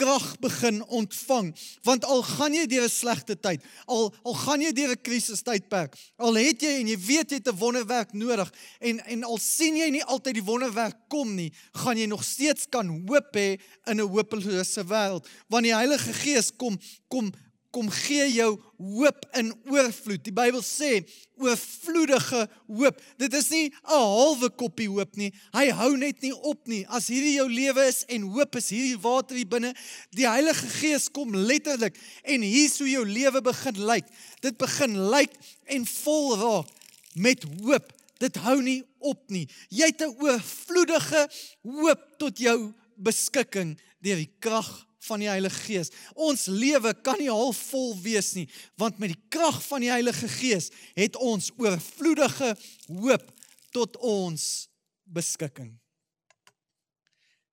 krag 0.00 0.26
begin 0.40 0.80
ontvang 0.88 1.50
want 1.86 2.04
al 2.08 2.22
gaan 2.24 2.54
jy 2.56 2.64
deur 2.70 2.86
'n 2.88 2.92
slegte 2.92 3.36
tyd 3.36 3.64
al 3.86 4.08
al 4.24 4.36
gaan 4.44 4.64
jy 4.64 4.72
deur 4.72 4.92
'n 4.96 5.02
krisis 5.02 5.42
tydperk 5.42 5.96
al 6.16 6.34
het 6.40 6.62
jy 6.62 6.72
en 6.80 6.88
jy 6.88 6.98
weet 7.10 7.30
jy 7.30 7.38
het 7.40 7.52
'n 7.52 7.60
wonderwerk 7.60 8.12
nodig 8.12 8.48
en 8.80 9.04
en 9.04 9.24
al 9.24 9.38
sien 9.38 9.76
jy 9.76 9.90
nie 9.90 10.04
altyd 10.04 10.34
die 10.40 10.48
wonderwerk 10.52 10.96
kom 11.08 11.34
nie 11.34 11.52
gaan 11.84 11.98
jy 11.98 12.06
nog 12.06 12.24
steeds 12.24 12.66
kan 12.70 12.88
hoop 13.08 13.30
hê 13.36 13.60
in 13.86 14.00
'n 14.00 14.08
hopelose 14.08 14.84
wêreld 14.84 15.28
want 15.48 15.64
die 15.64 15.74
Heilige 15.74 16.12
Gees 16.12 16.50
kom 16.56 16.78
kom 17.08 17.32
kom 17.70 17.90
gee 17.90 18.26
jou 18.32 18.50
hoop 18.78 19.26
in 19.38 19.50
oorvloed. 19.70 20.22
Die 20.26 20.34
Bybel 20.34 20.62
sê 20.64 21.00
oorvloedige 21.40 22.46
hoop. 22.66 22.98
Dit 23.20 23.34
is 23.34 23.48
nie 23.50 23.70
'n 23.70 23.74
halwe 23.86 24.50
koppie 24.50 24.88
hoop 24.88 25.16
nie. 25.16 25.32
Hy 25.52 25.70
hou 25.70 25.96
net 25.96 26.20
nie 26.22 26.34
op 26.34 26.66
nie. 26.66 26.86
As 26.88 27.08
hierdie 27.08 27.36
jou 27.36 27.48
lewe 27.48 27.86
is 27.86 28.04
en 28.08 28.22
hoop 28.22 28.56
is 28.56 28.68
hierdie 28.68 29.00
water 29.00 29.36
hier 29.36 29.46
binne, 29.48 29.74
die 30.10 30.28
Heilige 30.28 30.66
Gees 30.66 31.08
kom 31.08 31.34
letterlik 31.34 31.96
en 32.24 32.42
hier's 32.42 32.78
hoe 32.78 32.90
jou 32.90 33.06
lewe 33.06 33.40
begin 33.40 33.86
lyk. 33.86 34.06
Dit 34.40 34.58
begin 34.58 35.10
lyk 35.10 35.32
en 35.66 35.86
vol 35.86 36.36
raak 36.36 36.68
met 37.14 37.44
hoop. 37.62 37.92
Dit 38.18 38.36
hou 38.36 38.62
nie 38.62 38.82
op 38.98 39.30
nie. 39.30 39.48
Jy 39.68 39.86
het 39.86 40.02
'n 40.02 40.16
oorvloedige 40.20 41.28
hoop 41.62 42.18
tot 42.18 42.38
jou 42.38 42.72
beskikking 42.96 43.78
deur 44.00 44.16
die 44.16 44.32
krag 44.40 44.89
van 45.08 45.22
die 45.22 45.30
Heilige 45.30 45.62
Gees. 45.64 45.90
Ons 46.14 46.46
lewe 46.46 46.92
kan 47.04 47.18
nie 47.20 47.30
halfvol 47.30 47.94
wees 48.04 48.34
nie, 48.36 48.46
want 48.80 49.00
met 49.00 49.14
die 49.14 49.22
krag 49.32 49.60
van 49.66 49.84
die 49.84 49.92
Heilige 49.92 50.28
Gees 50.28 50.70
het 50.98 51.16
ons 51.16 51.50
oorvloedige 51.58 52.54
hoop 52.88 53.28
tot 53.72 53.96
ons 54.04 54.68
beskikking. 55.08 55.72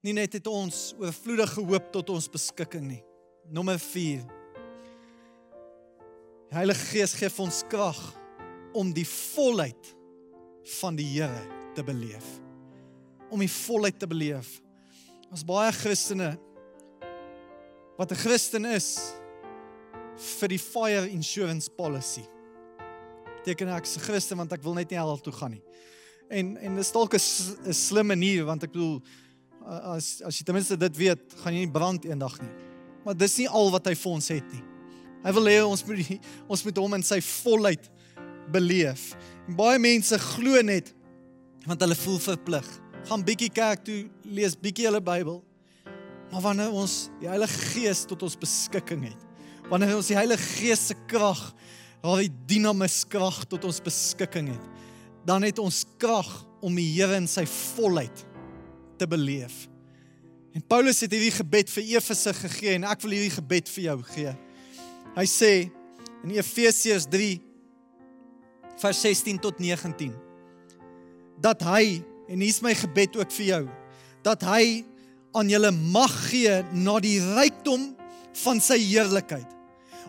Nie 0.06 0.14
net 0.16 0.38
het 0.38 0.48
ons 0.48 0.92
oorvloedige 1.00 1.64
hoop 1.68 1.92
tot 1.96 2.12
ons 2.14 2.30
beskikking 2.32 2.86
nie. 2.88 3.04
Nommer 3.52 3.80
4. 3.80 4.26
Die 6.48 6.56
Heilige 6.56 6.92
Gees 6.94 7.16
gee 7.18 7.32
ons 7.44 7.64
krag 7.72 8.00
om 8.78 8.94
die 8.96 9.08
volheid 9.08 9.94
van 10.78 10.96
die 11.00 11.08
Here 11.16 11.44
te 11.76 11.84
beleef. 11.84 12.28
Om 13.32 13.42
die 13.44 13.52
volheid 13.52 13.98
te 14.00 14.08
beleef. 14.08 14.60
Ons 15.32 15.44
baie 15.48 15.74
Christene 15.76 16.36
wat 17.98 18.12
'n 18.12 18.16
Christen 18.16 18.66
is 18.66 19.14
vir 20.18 20.50
die 20.50 20.60
fire 20.60 21.10
insurance 21.10 21.70
policy. 21.70 22.26
Teken 23.44 23.70
ek 23.70 23.86
se 23.86 24.00
Christen 24.00 24.38
want 24.38 24.54
ek 24.54 24.64
wil 24.64 24.74
net 24.74 24.90
nie 24.90 24.98
hel 24.98 25.18
toe 25.18 25.34
gaan 25.34 25.52
nie. 25.52 25.64
En 26.30 26.58
en 26.58 26.76
dis 26.76 26.92
dalk 26.92 27.14
'n 27.14 27.74
slim 27.74 28.08
manier 28.08 28.46
want 28.46 28.64
ek 28.64 28.72
bedoel 28.72 29.02
as 29.68 30.22
as 30.22 30.38
jy 30.38 30.44
ten 30.44 30.56
minste 30.56 30.78
dit 30.78 30.98
weet, 30.98 31.34
gaan 31.44 31.54
jy 31.54 31.66
nie 31.66 31.72
brand 31.72 32.06
eendag 32.06 32.40
nie. 32.42 32.52
Maar 33.06 33.18
dis 33.18 33.38
nie 33.38 33.50
al 33.50 33.72
wat 33.72 33.86
hy 33.86 33.96
vir 33.96 34.12
ons 34.12 34.28
het 34.28 34.54
nie. 34.54 34.64
Hy 35.24 35.32
wil 35.32 35.46
hê 35.46 35.58
ons 35.66 35.86
moet 35.86 36.20
ons 36.48 36.64
moet 36.64 36.78
hom 36.78 36.94
in 36.94 37.04
sy 37.04 37.20
volheid 37.22 37.90
beleef. 38.52 39.16
En 39.48 39.56
baie 39.56 39.80
mense 39.80 40.20
glo 40.20 40.62
net 40.62 40.94
want 41.68 41.82
hulle 41.82 41.96
voel 41.96 42.20
verplig. 42.20 42.68
Gaan 43.08 43.24
bietjie 43.24 43.50
kerk 43.52 43.84
toe, 43.84 44.10
lees 44.24 44.56
bietjie 44.56 44.86
hulle 44.88 45.02
Bybel. 45.04 45.42
Maar 46.32 46.44
wanneer 46.44 46.74
ons 46.76 47.08
die 47.22 47.30
Heilige 47.30 47.60
Gees 47.74 48.04
tot 48.08 48.24
ons 48.28 48.38
beskikking 48.40 49.06
het, 49.08 49.22
wanneer 49.72 49.96
ons 49.98 50.10
die 50.12 50.18
Heilige 50.18 50.44
Gees 50.58 50.90
se 50.90 50.98
krag, 51.08 51.40
daardie 52.04 52.32
dinamis 52.50 53.02
krag 53.10 53.42
tot 53.50 53.66
ons 53.68 53.80
beskikking 53.84 54.52
het, 54.54 54.68
dan 55.28 55.44
het 55.44 55.60
ons 55.60 55.84
krag 56.00 56.30
om 56.63 56.76
die 56.76 56.88
Here 56.96 57.18
in 57.20 57.28
sy 57.30 57.46
volheid 57.76 58.24
te 59.00 59.08
beleef. 59.10 59.66
En 60.56 60.63
Paulus 60.66 61.04
het 61.04 61.13
hierdie 61.13 61.36
gebed 61.36 61.70
vir 61.70 61.90
Efese 61.98 62.34
gegee 62.34 62.78
en 62.78 62.88
ek 62.90 63.04
wil 63.04 63.13
hierdie 63.13 63.36
gebed 63.36 63.68
vir 63.70 63.84
jou 63.92 63.98
gee. 64.16 64.32
Hy 65.18 65.26
sê 65.30 65.52
in 66.26 66.34
Efesiërs 66.34 67.06
3 67.13 67.36
vers 68.82 69.02
16 69.06 69.42
tot 69.42 69.60
19 69.62 70.13
dat 71.42 71.62
hy 71.66 72.00
en 72.28 72.42
hier's 72.42 72.63
my 72.66 72.74
gebed 72.78 73.18
ook 73.20 73.32
vir 73.38 73.48
jou 73.52 73.63
dat 74.26 74.44
hy 74.50 74.63
aan 75.38 75.52
julle 75.52 75.71
mag 75.71 76.13
gee 76.32 76.63
na 76.73 76.97
die 77.04 77.19
rykdom 77.21 77.91
van 78.43 78.62
sy 78.63 78.80
heerlikheid 78.82 79.54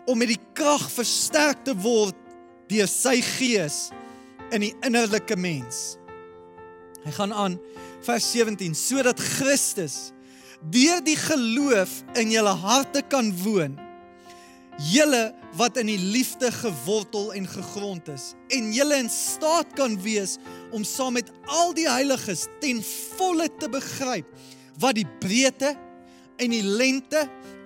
om 0.09 0.17
met 0.17 0.31
die 0.31 0.41
krag 0.57 0.87
versterk 0.89 1.61
te 1.67 1.75
word 1.77 2.17
deur 2.69 2.89
sy 2.89 3.19
gees 3.25 3.89
in 4.53 4.63
die 4.65 4.73
innerlike 4.85 5.37
mens. 5.37 5.99
Hy 7.03 7.13
gaan 7.13 7.33
aan 7.33 7.57
vers 8.05 8.31
17 8.33 8.73
sodat 8.77 9.21
Christus 9.37 10.09
deur 10.73 11.03
die 11.05 11.17
geloof 11.19 12.01
in 12.19 12.33
julle 12.33 12.55
harte 12.63 13.03
kan 13.11 13.29
woon. 13.43 13.77
Julle 14.89 15.29
wat 15.59 15.77
in 15.81 15.89
die 15.91 15.99
liefde 15.99 16.49
gewortel 16.55 17.33
en 17.35 17.47
gegrond 17.49 18.09
is 18.13 18.31
en 18.55 18.71
julle 18.73 18.97
in 19.03 19.09
staat 19.13 19.73
kan 19.77 19.97
wees 20.01 20.37
om 20.75 20.85
saam 20.87 21.17
met 21.19 21.29
al 21.51 21.73
die 21.77 21.89
heiliges 21.89 22.47
ten 22.63 22.81
volle 23.17 23.49
te 23.59 23.69
begryp 23.71 24.29
wat 24.79 24.95
die 24.95 25.07
breedte 25.19 25.75
en 26.39 26.53
die 26.53 26.63
lengte 26.63 27.25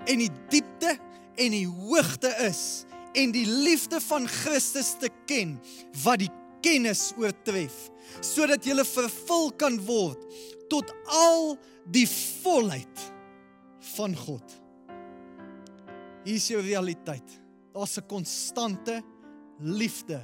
en 0.10 0.24
die 0.24 0.32
diepte 0.50 0.98
en 1.36 1.54
die 1.56 1.68
hoogte 1.68 2.32
is 2.48 2.86
en 3.14 3.34
die 3.34 3.46
liefde 3.46 4.02
van 4.02 4.28
Christus 4.28 4.96
te 5.02 5.10
ken 5.30 5.58
wat 6.04 6.24
die 6.24 6.32
kennis 6.66 7.12
oortref 7.20 7.76
sodat 8.24 8.66
jy 8.66 8.76
vervul 8.88 9.52
kan 9.60 9.78
word 9.86 10.22
tot 10.72 10.90
al 11.14 11.56
die 11.92 12.08
volheid 12.08 13.08
van 13.94 14.16
God. 14.18 14.46
Hier 16.24 16.40
is 16.40 16.48
jou 16.48 16.62
realiteit. 16.64 17.40
Daar's 17.74 17.98
'n 17.98 18.08
konstante 18.08 19.04
liefde. 19.60 20.22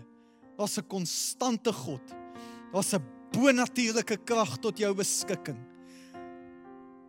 Daar's 0.58 0.78
'n 0.78 0.88
konstante 0.88 1.74
God. 1.74 2.02
Daar's 2.72 2.94
'n 2.94 3.04
bonatuurlike 3.32 4.18
krag 4.24 4.58
tot 4.58 4.78
jou 4.78 4.94
beskikking. 4.96 5.69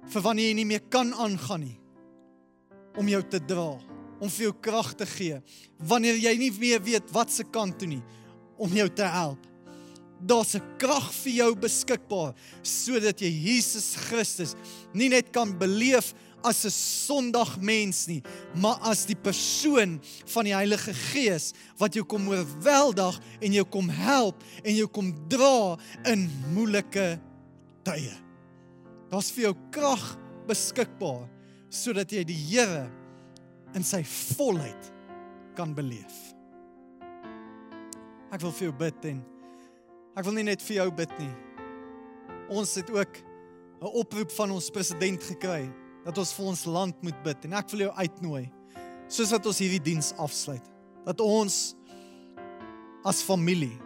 Vir 0.08 0.22
wanneer 0.22 0.48
jy 0.48 0.54
nie 0.54 0.66
meer 0.66 0.82
kan 0.88 1.12
aangaan 1.14 1.60
nie 1.60 1.76
om 2.98 3.08
jou 3.08 3.20
te 3.22 3.38
dra, 3.38 3.78
om 4.20 4.28
vir 4.28 4.48
jou 4.48 4.54
krag 4.62 4.94
te 4.98 5.06
gee. 5.06 5.38
Wanneer 5.78 6.18
jy 6.18 6.34
nie 6.40 6.50
meer 6.58 6.82
weet 6.82 7.12
wat 7.14 7.30
se 7.30 7.44
kant 7.44 7.78
toe 7.78 7.88
nie 7.88 8.02
om 8.60 8.72
jou 8.76 8.88
te 8.92 9.06
help. 9.06 9.46
Daar's 10.20 10.54
'n 10.54 10.62
krag 10.78 11.12
vir 11.12 11.32
jou 11.32 11.54
beskikbaar 11.54 12.34
sodat 12.62 13.20
jy 13.20 13.30
Jesus 13.30 13.96
Christus 13.96 14.54
nie 14.92 15.08
net 15.08 15.32
kan 15.32 15.58
beleef 15.58 16.12
as 16.44 16.64
'n 16.64 16.70
sondag 16.70 17.60
mens 17.60 18.06
nie, 18.06 18.22
maar 18.54 18.78
as 18.82 19.06
die 19.06 19.16
persoon 19.16 20.00
van 20.26 20.44
die 20.44 20.54
Heilige 20.54 20.94
Gees 20.94 21.52
wat 21.78 21.94
jou 21.94 22.04
kom 22.04 22.28
oorweldig 22.28 23.20
en 23.40 23.52
jou 23.52 23.64
kom 23.64 23.88
help 23.88 24.42
en 24.64 24.74
jou 24.74 24.86
kom 24.86 25.14
dra 25.28 25.78
in 26.04 26.30
moeilike 26.54 27.20
tye. 27.84 28.29
Daar's 29.10 29.30
vir 29.34 29.48
jou 29.48 29.54
krag 29.74 30.04
beskikbaar 30.48 31.26
sodat 31.70 32.12
jy 32.14 32.24
die 32.26 32.38
Here 32.50 32.86
in 33.74 33.84
sy 33.86 34.02
volheid 34.36 34.90
kan 35.58 35.74
beleef. 35.74 36.16
Ek 38.30 38.42
wil 38.42 38.54
vir 38.54 38.68
jou 38.68 38.76
bid 38.78 39.10
en 39.10 39.20
ek 40.18 40.26
wil 40.26 40.38
nie 40.38 40.46
net 40.46 40.62
vir 40.62 40.80
jou 40.80 40.88
bid 41.02 41.12
nie. 41.18 41.32
Ons 42.50 42.74
het 42.78 42.90
ook 42.90 43.22
'n 43.80 43.92
oproep 43.96 44.30
van 44.30 44.50
ons 44.50 44.70
president 44.70 45.22
gekry 45.22 45.70
dat 46.04 46.18
ons 46.18 46.32
vir 46.32 46.46
ons 46.46 46.64
land 46.64 47.02
moet 47.02 47.22
bid 47.24 47.44
en 47.44 47.52
ek 47.52 47.70
wil 47.72 47.86
jou 47.86 47.92
uitnooi 47.96 48.44
soos 49.08 49.32
wat 49.34 49.46
ons 49.46 49.60
hierdie 49.62 49.82
diens 49.82 50.12
afsluit 50.18 50.64
dat 51.06 51.20
ons 51.20 51.74
as 53.04 53.22
familie 53.24 53.76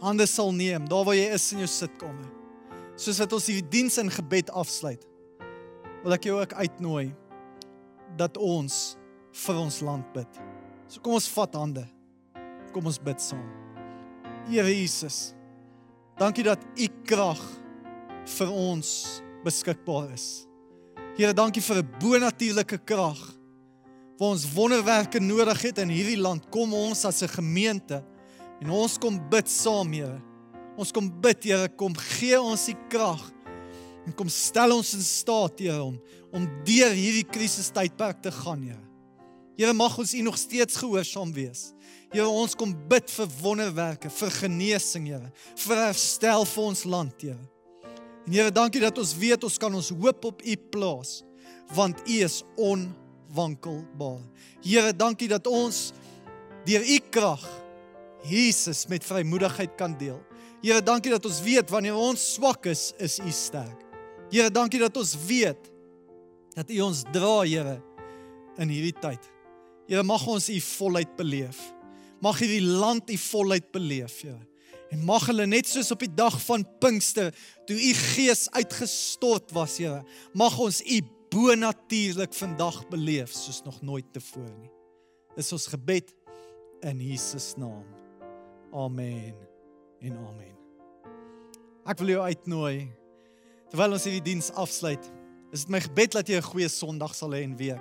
hande 0.00 0.26
sal 0.26 0.52
neem 0.52 0.88
daar 0.88 1.04
waar 1.04 1.18
jy 1.18 1.28
is 1.36 1.52
in 1.52 1.64
jou 1.64 1.70
sitkamer 1.70 2.37
soos 2.98 3.20
wat 3.22 3.36
ons 3.36 3.46
hierdie 3.50 3.70
diens 3.78 3.98
in 4.02 4.10
gebed 4.12 4.50
afsluit 4.50 5.04
wil 6.02 6.16
ek 6.16 6.28
jou 6.28 6.36
ook 6.38 6.56
uitnooi 6.58 7.06
dat 8.18 8.36
ons 8.40 8.96
vir 9.44 9.62
ons 9.62 9.80
land 9.86 10.12
bid 10.16 10.42
so 10.88 11.00
kom 11.04 11.16
ons 11.18 11.30
vat 11.36 11.56
hande 11.60 11.86
kom 12.74 12.90
ons 12.90 13.00
bid 13.00 13.22
saam 13.22 13.46
Here 14.48 14.70
Jesus 14.72 15.34
dankie 16.18 16.46
dat 16.46 16.62
u 16.76 16.86
krag 17.06 17.40
vir 18.38 18.52
ons 18.52 18.92
beskikbaar 19.44 20.12
is 20.16 20.48
Here, 21.18 21.34
dankie 21.34 21.62
vir 21.62 21.82
'n 21.82 21.88
bonatuurlike 21.98 22.78
krag 22.86 23.18
waar 24.18 24.30
ons 24.34 24.46
wonderwerke 24.54 25.18
nodig 25.18 25.62
het 25.62 25.78
in 25.78 25.88
hierdie 25.90 26.18
land. 26.18 26.46
Kom 26.50 26.72
ons 26.74 27.04
as 27.04 27.22
'n 27.22 27.28
gemeente 27.28 28.04
en 28.60 28.70
ons 28.70 28.98
kom 28.98 29.18
bid 29.30 29.48
saam, 29.48 29.92
Here. 29.92 30.22
Ons 30.78 30.94
kom 30.94 31.08
bid, 31.10 31.48
Here, 31.50 31.66
kom 31.74 31.96
gee 32.14 32.38
ons 32.38 32.68
die 32.70 32.78
krag 32.92 33.24
en 34.08 34.14
kom 34.16 34.30
stel 34.32 34.72
ons 34.72 34.94
in 34.96 35.04
staat, 35.04 35.58
Here, 35.60 35.82
om 35.82 35.98
om 36.28 36.44
deur 36.68 36.92
hierdie 36.92 37.24
krisistydperk 37.24 38.20
te 38.24 38.30
gaan, 38.42 38.62
Here. 38.68 38.84
Here, 39.58 39.74
mag 39.74 39.96
ons 39.98 40.12
U 40.14 40.22
nog 40.22 40.36
steeds 40.38 40.76
gehoorsaam 40.78 41.32
wees. 41.34 41.70
Here, 42.12 42.28
ons 42.28 42.54
kom 42.56 42.74
bid 42.88 43.08
vir 43.10 43.30
wonderwerke, 43.40 44.10
vir 44.12 44.34
genesing, 44.36 45.08
Here, 45.08 45.32
vir 45.64 45.82
herstel 45.88 46.44
vir 46.46 46.66
ons 46.70 46.84
land, 46.86 47.24
Here. 47.24 47.40
En 48.28 48.36
Here, 48.36 48.52
dankie 48.54 48.84
dat 48.84 49.00
ons 49.00 49.16
weet 49.18 49.48
ons 49.48 49.58
kan 49.58 49.74
ons 49.74 49.90
hoop 49.96 50.30
op 50.30 50.44
U 50.44 50.58
plaas 50.70 51.22
want 51.74 51.98
U 52.08 52.14
is 52.24 52.38
onwankelbaar. 52.56 54.22
Here, 54.64 54.92
dankie 54.96 55.28
dat 55.28 55.48
ons 55.50 55.90
deur 56.68 56.84
U 56.84 56.98
krag 57.12 57.44
Jesus 58.28 58.86
met 58.88 59.04
vrymoedigheid 59.04 59.76
kan 59.80 59.96
deel. 59.98 60.20
Here, 60.58 60.82
dankie 60.82 61.12
dat 61.14 61.26
ons 61.28 61.38
weet 61.44 61.70
wanneer 61.70 61.96
ons 61.98 62.22
swak 62.34 62.66
is, 62.70 62.90
is 62.98 63.18
U 63.22 63.30
sterk. 63.34 63.84
Here, 64.32 64.50
dankie 64.50 64.80
dat 64.82 64.96
ons 64.98 65.14
weet 65.28 65.70
dat 66.56 66.70
U 66.74 66.80
ons 66.88 67.04
dra, 67.14 67.40
Here, 67.46 67.78
in 68.58 68.72
hierdie 68.72 68.96
tyd. 68.98 69.28
Here, 69.86 70.02
mag 70.06 70.24
ons 70.26 70.48
U 70.50 70.58
volheid 70.74 71.14
beleef. 71.18 71.60
Mag 72.24 72.40
hierdie 72.42 72.64
land 72.66 73.10
U 73.14 73.18
volheid 73.28 73.70
beleef, 73.74 74.22
Here. 74.26 74.40
En 74.90 75.04
mag 75.04 75.26
hulle 75.28 75.44
net 75.46 75.68
soos 75.68 75.92
op 75.92 76.00
die 76.02 76.10
dag 76.16 76.34
van 76.46 76.64
Pinkster 76.80 77.34
toe 77.68 77.76
u 77.76 77.90
gees 78.14 78.46
uitgestort 78.56 79.52
was, 79.56 79.76
Here, 79.78 80.00
mag 80.32 80.56
ons 80.64 80.80
u 80.82 81.02
bonatuurlik 81.28 82.32
vandag 82.32 82.80
beleef 82.88 83.34
soos 83.36 83.60
nog 83.66 83.82
nooit 83.84 84.08
tevore 84.16 84.48
nie. 84.56 84.72
Is 85.38 85.52
ons 85.52 85.68
gebed 85.70 86.10
in 86.88 87.04
Jesus 87.04 87.52
naam. 87.60 87.84
Amen. 88.72 89.36
En 90.00 90.16
amen. 90.16 90.54
Ek 91.88 91.98
wil 91.98 92.08
jou 92.14 92.22
uitnooi 92.22 92.88
terwyl 93.68 93.92
ons 93.96 94.04
hierdie 94.06 94.32
diens 94.32 94.50
afsluit. 94.56 95.04
Is 95.52 95.64
dit 95.64 95.72
my 95.72 95.80
gebed 95.80 96.12
dat 96.12 96.28
jy 96.28 96.36
'n 96.38 96.42
goeie 96.42 96.68
Sondag 96.68 97.14
sal 97.14 97.32
hê 97.32 97.42
en 97.42 97.56
week. 97.56 97.80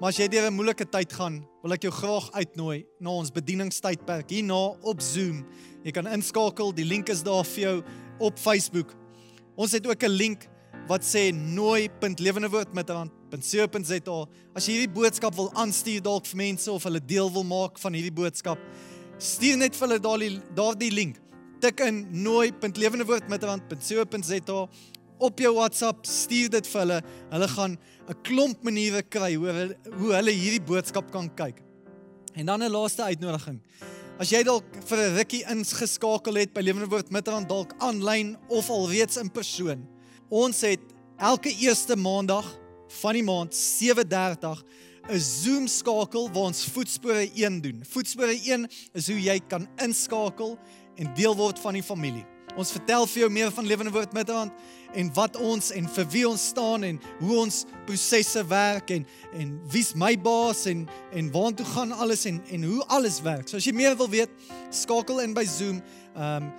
Maar 0.00 0.08
as 0.08 0.18
jy 0.18 0.28
deur 0.28 0.50
'n 0.50 0.54
moeilike 0.54 0.90
tyd 0.90 1.12
gaan, 1.12 1.46
wil 1.62 1.72
ek 1.72 1.82
jou 1.82 1.92
graag 1.92 2.30
uitnooi 2.32 2.86
na 3.00 3.10
ons 3.10 3.30
bedieningstydperk 3.30 4.30
hierna 4.30 4.76
op 4.82 5.00
Zoom. 5.00 5.46
Jy 5.84 5.90
kan 5.90 6.06
inskakel, 6.06 6.74
die 6.74 6.84
link 6.84 7.08
is 7.08 7.22
daar 7.22 7.44
vir 7.44 7.62
jou 7.62 7.82
op 8.18 8.38
Facebook. 8.38 8.94
Ons 9.56 9.72
het 9.72 9.86
ook 9.86 10.02
'n 10.02 10.10
link 10.10 10.48
wat 10.88 11.04
sê 11.04 11.32
nooi.lewendewoord.co.za. 11.34 14.26
As 14.54 14.66
jy 14.66 14.72
hierdie 14.72 14.94
boodskap 14.94 15.34
wil 15.34 15.52
aanstuur 15.54 16.02
dalk 16.02 16.26
vir 16.26 16.36
mense 16.36 16.70
of 16.70 16.82
hulle 16.82 17.04
deel 17.04 17.32
wil 17.32 17.44
maak 17.44 17.78
van 17.78 17.92
hierdie 17.92 18.12
boodskap, 18.12 18.58
stuur 19.18 19.56
net 19.56 19.76
vir 19.76 19.88
hulle 19.88 20.00
daardie 20.00 20.40
daardie 20.54 20.90
link. 20.90 21.22
Tik 21.62 21.78
in 21.86 22.00
nooi.lewendewoord.co.za 22.24 24.62
op 25.22 25.38
jou 25.38 25.52
WhatsApp, 25.54 26.02
stuur 26.10 26.48
dit 26.50 26.66
vir 26.66 26.80
hulle. 26.80 26.96
Hulle 27.30 27.48
gaan 27.52 27.76
'n 28.10 28.16
klomp 28.26 28.64
maniere 28.66 29.02
kry 29.02 29.34
hoe 29.34 29.46
hulle 29.46 29.76
hoe 29.94 30.12
hulle 30.12 30.30
hierdie 30.34 30.66
boodskap 30.66 31.12
kan 31.12 31.34
kyk. 31.34 31.62
En 32.34 32.46
dan 32.46 32.62
'n 32.62 32.70
laaste 32.70 33.02
uitnodiging. 33.02 33.60
As 34.18 34.30
jy 34.30 34.42
dalk 34.42 34.64
vir 34.86 34.98
'n 34.98 35.16
rukkie 35.16 35.44
ingeskakel 35.46 36.34
het 36.34 36.52
by 36.52 36.60
Lewende 36.60 36.88
Woord 36.88 37.10
Midrand 37.10 37.48
dalk 37.48 37.74
aanlyn 37.78 38.36
of 38.48 38.68
alreeds 38.68 39.16
in 39.16 39.30
persoon. 39.30 39.88
Ons 40.30 40.60
het 40.60 40.80
elke 41.18 41.56
eerste 41.60 41.96
maandag 41.96 42.58
van 42.88 43.12
die 43.12 43.22
maand 43.22 43.54
7:30 43.54 44.64
'n 45.10 45.18
Zoom 45.18 45.66
skakel 45.66 46.28
waar 46.32 46.50
ons 46.50 46.64
voetspore 46.64 47.30
1 47.34 47.60
doen. 47.60 47.84
Voetspore 47.88 48.34
1 48.34 48.68
is 48.94 49.06
hoe 49.06 49.22
jy 49.22 49.40
kan 49.48 49.68
inskakel 49.76 50.58
en 50.96 51.14
deel 51.16 51.36
word 51.36 51.58
van 51.58 51.78
die 51.78 51.84
familie. 51.84 52.24
Ons 52.52 52.72
vertel 52.74 53.06
vir 53.08 53.22
jou 53.22 53.28
meer 53.32 53.52
van 53.54 53.64
Lewende 53.64 53.92
Woord 53.94 54.12
Midrand 54.12 54.52
en 54.98 55.08
wat 55.16 55.38
ons 55.40 55.70
en 55.72 55.86
vir 55.94 56.08
wie 56.12 56.24
ons 56.28 56.42
staan 56.52 56.84
en 56.84 56.98
hoe 57.22 57.36
ons 57.46 57.62
prosesse 57.88 58.42
werk 58.50 58.92
en 58.92 59.06
en 59.40 59.54
wie's 59.72 59.94
my 59.96 60.12
baas 60.20 60.66
en 60.68 60.84
en 61.16 61.30
waartoe 61.32 61.66
gaan 61.70 61.94
alles 61.96 62.26
en 62.28 62.42
en 62.52 62.68
hoe 62.68 62.84
alles 62.92 63.22
werk. 63.24 63.48
So 63.48 63.56
as 63.56 63.68
jy 63.68 63.72
meer 63.76 63.96
wil 63.96 64.10
weet, 64.12 64.36
skakel 64.68 65.24
in 65.24 65.32
by 65.36 65.46
Zoom. 65.48 65.80
Ehm 66.16 66.50
um, 66.50 66.52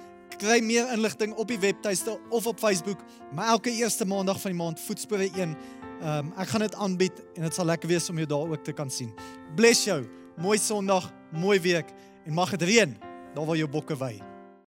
kry 0.43 0.57
meer 0.65 0.89
inligting 0.91 1.35
op 1.39 1.47
die 1.47 1.59
webtuiste 1.61 2.17
of 2.33 2.47
op 2.49 2.59
Facebook. 2.59 2.99
Maar 3.31 3.53
elke 3.53 3.71
eerste 3.71 4.05
maandag 4.05 4.41
van 4.41 4.51
die 4.51 4.59
maand 4.59 4.81
voetspore 4.81 5.29
1. 5.29 5.37
Ehm 5.45 6.09
um, 6.09 6.33
ek 6.41 6.55
gaan 6.55 6.65
dit 6.65 6.75
aanbied 6.75 7.23
en 7.35 7.45
dit 7.45 7.53
sal 7.53 7.69
lekker 7.69 7.89
wees 7.93 8.09
om 8.09 8.17
jou 8.17 8.27
daar 8.33 8.57
ook 8.57 8.65
te 8.65 8.73
kan 8.73 8.89
sien. 8.89 9.13
Bless 9.55 9.85
jou. 9.85 10.01
Mooi 10.41 10.57
Sondag, 10.57 11.11
mooi 11.29 11.59
week 11.61 11.93
en 12.25 12.33
mag 12.33 12.57
dit 12.57 12.69
reën 12.73 13.12
daar 13.33 13.45
waar 13.45 13.57
jou 13.57 13.69
bokke 13.69 13.97
wei. 13.97 14.32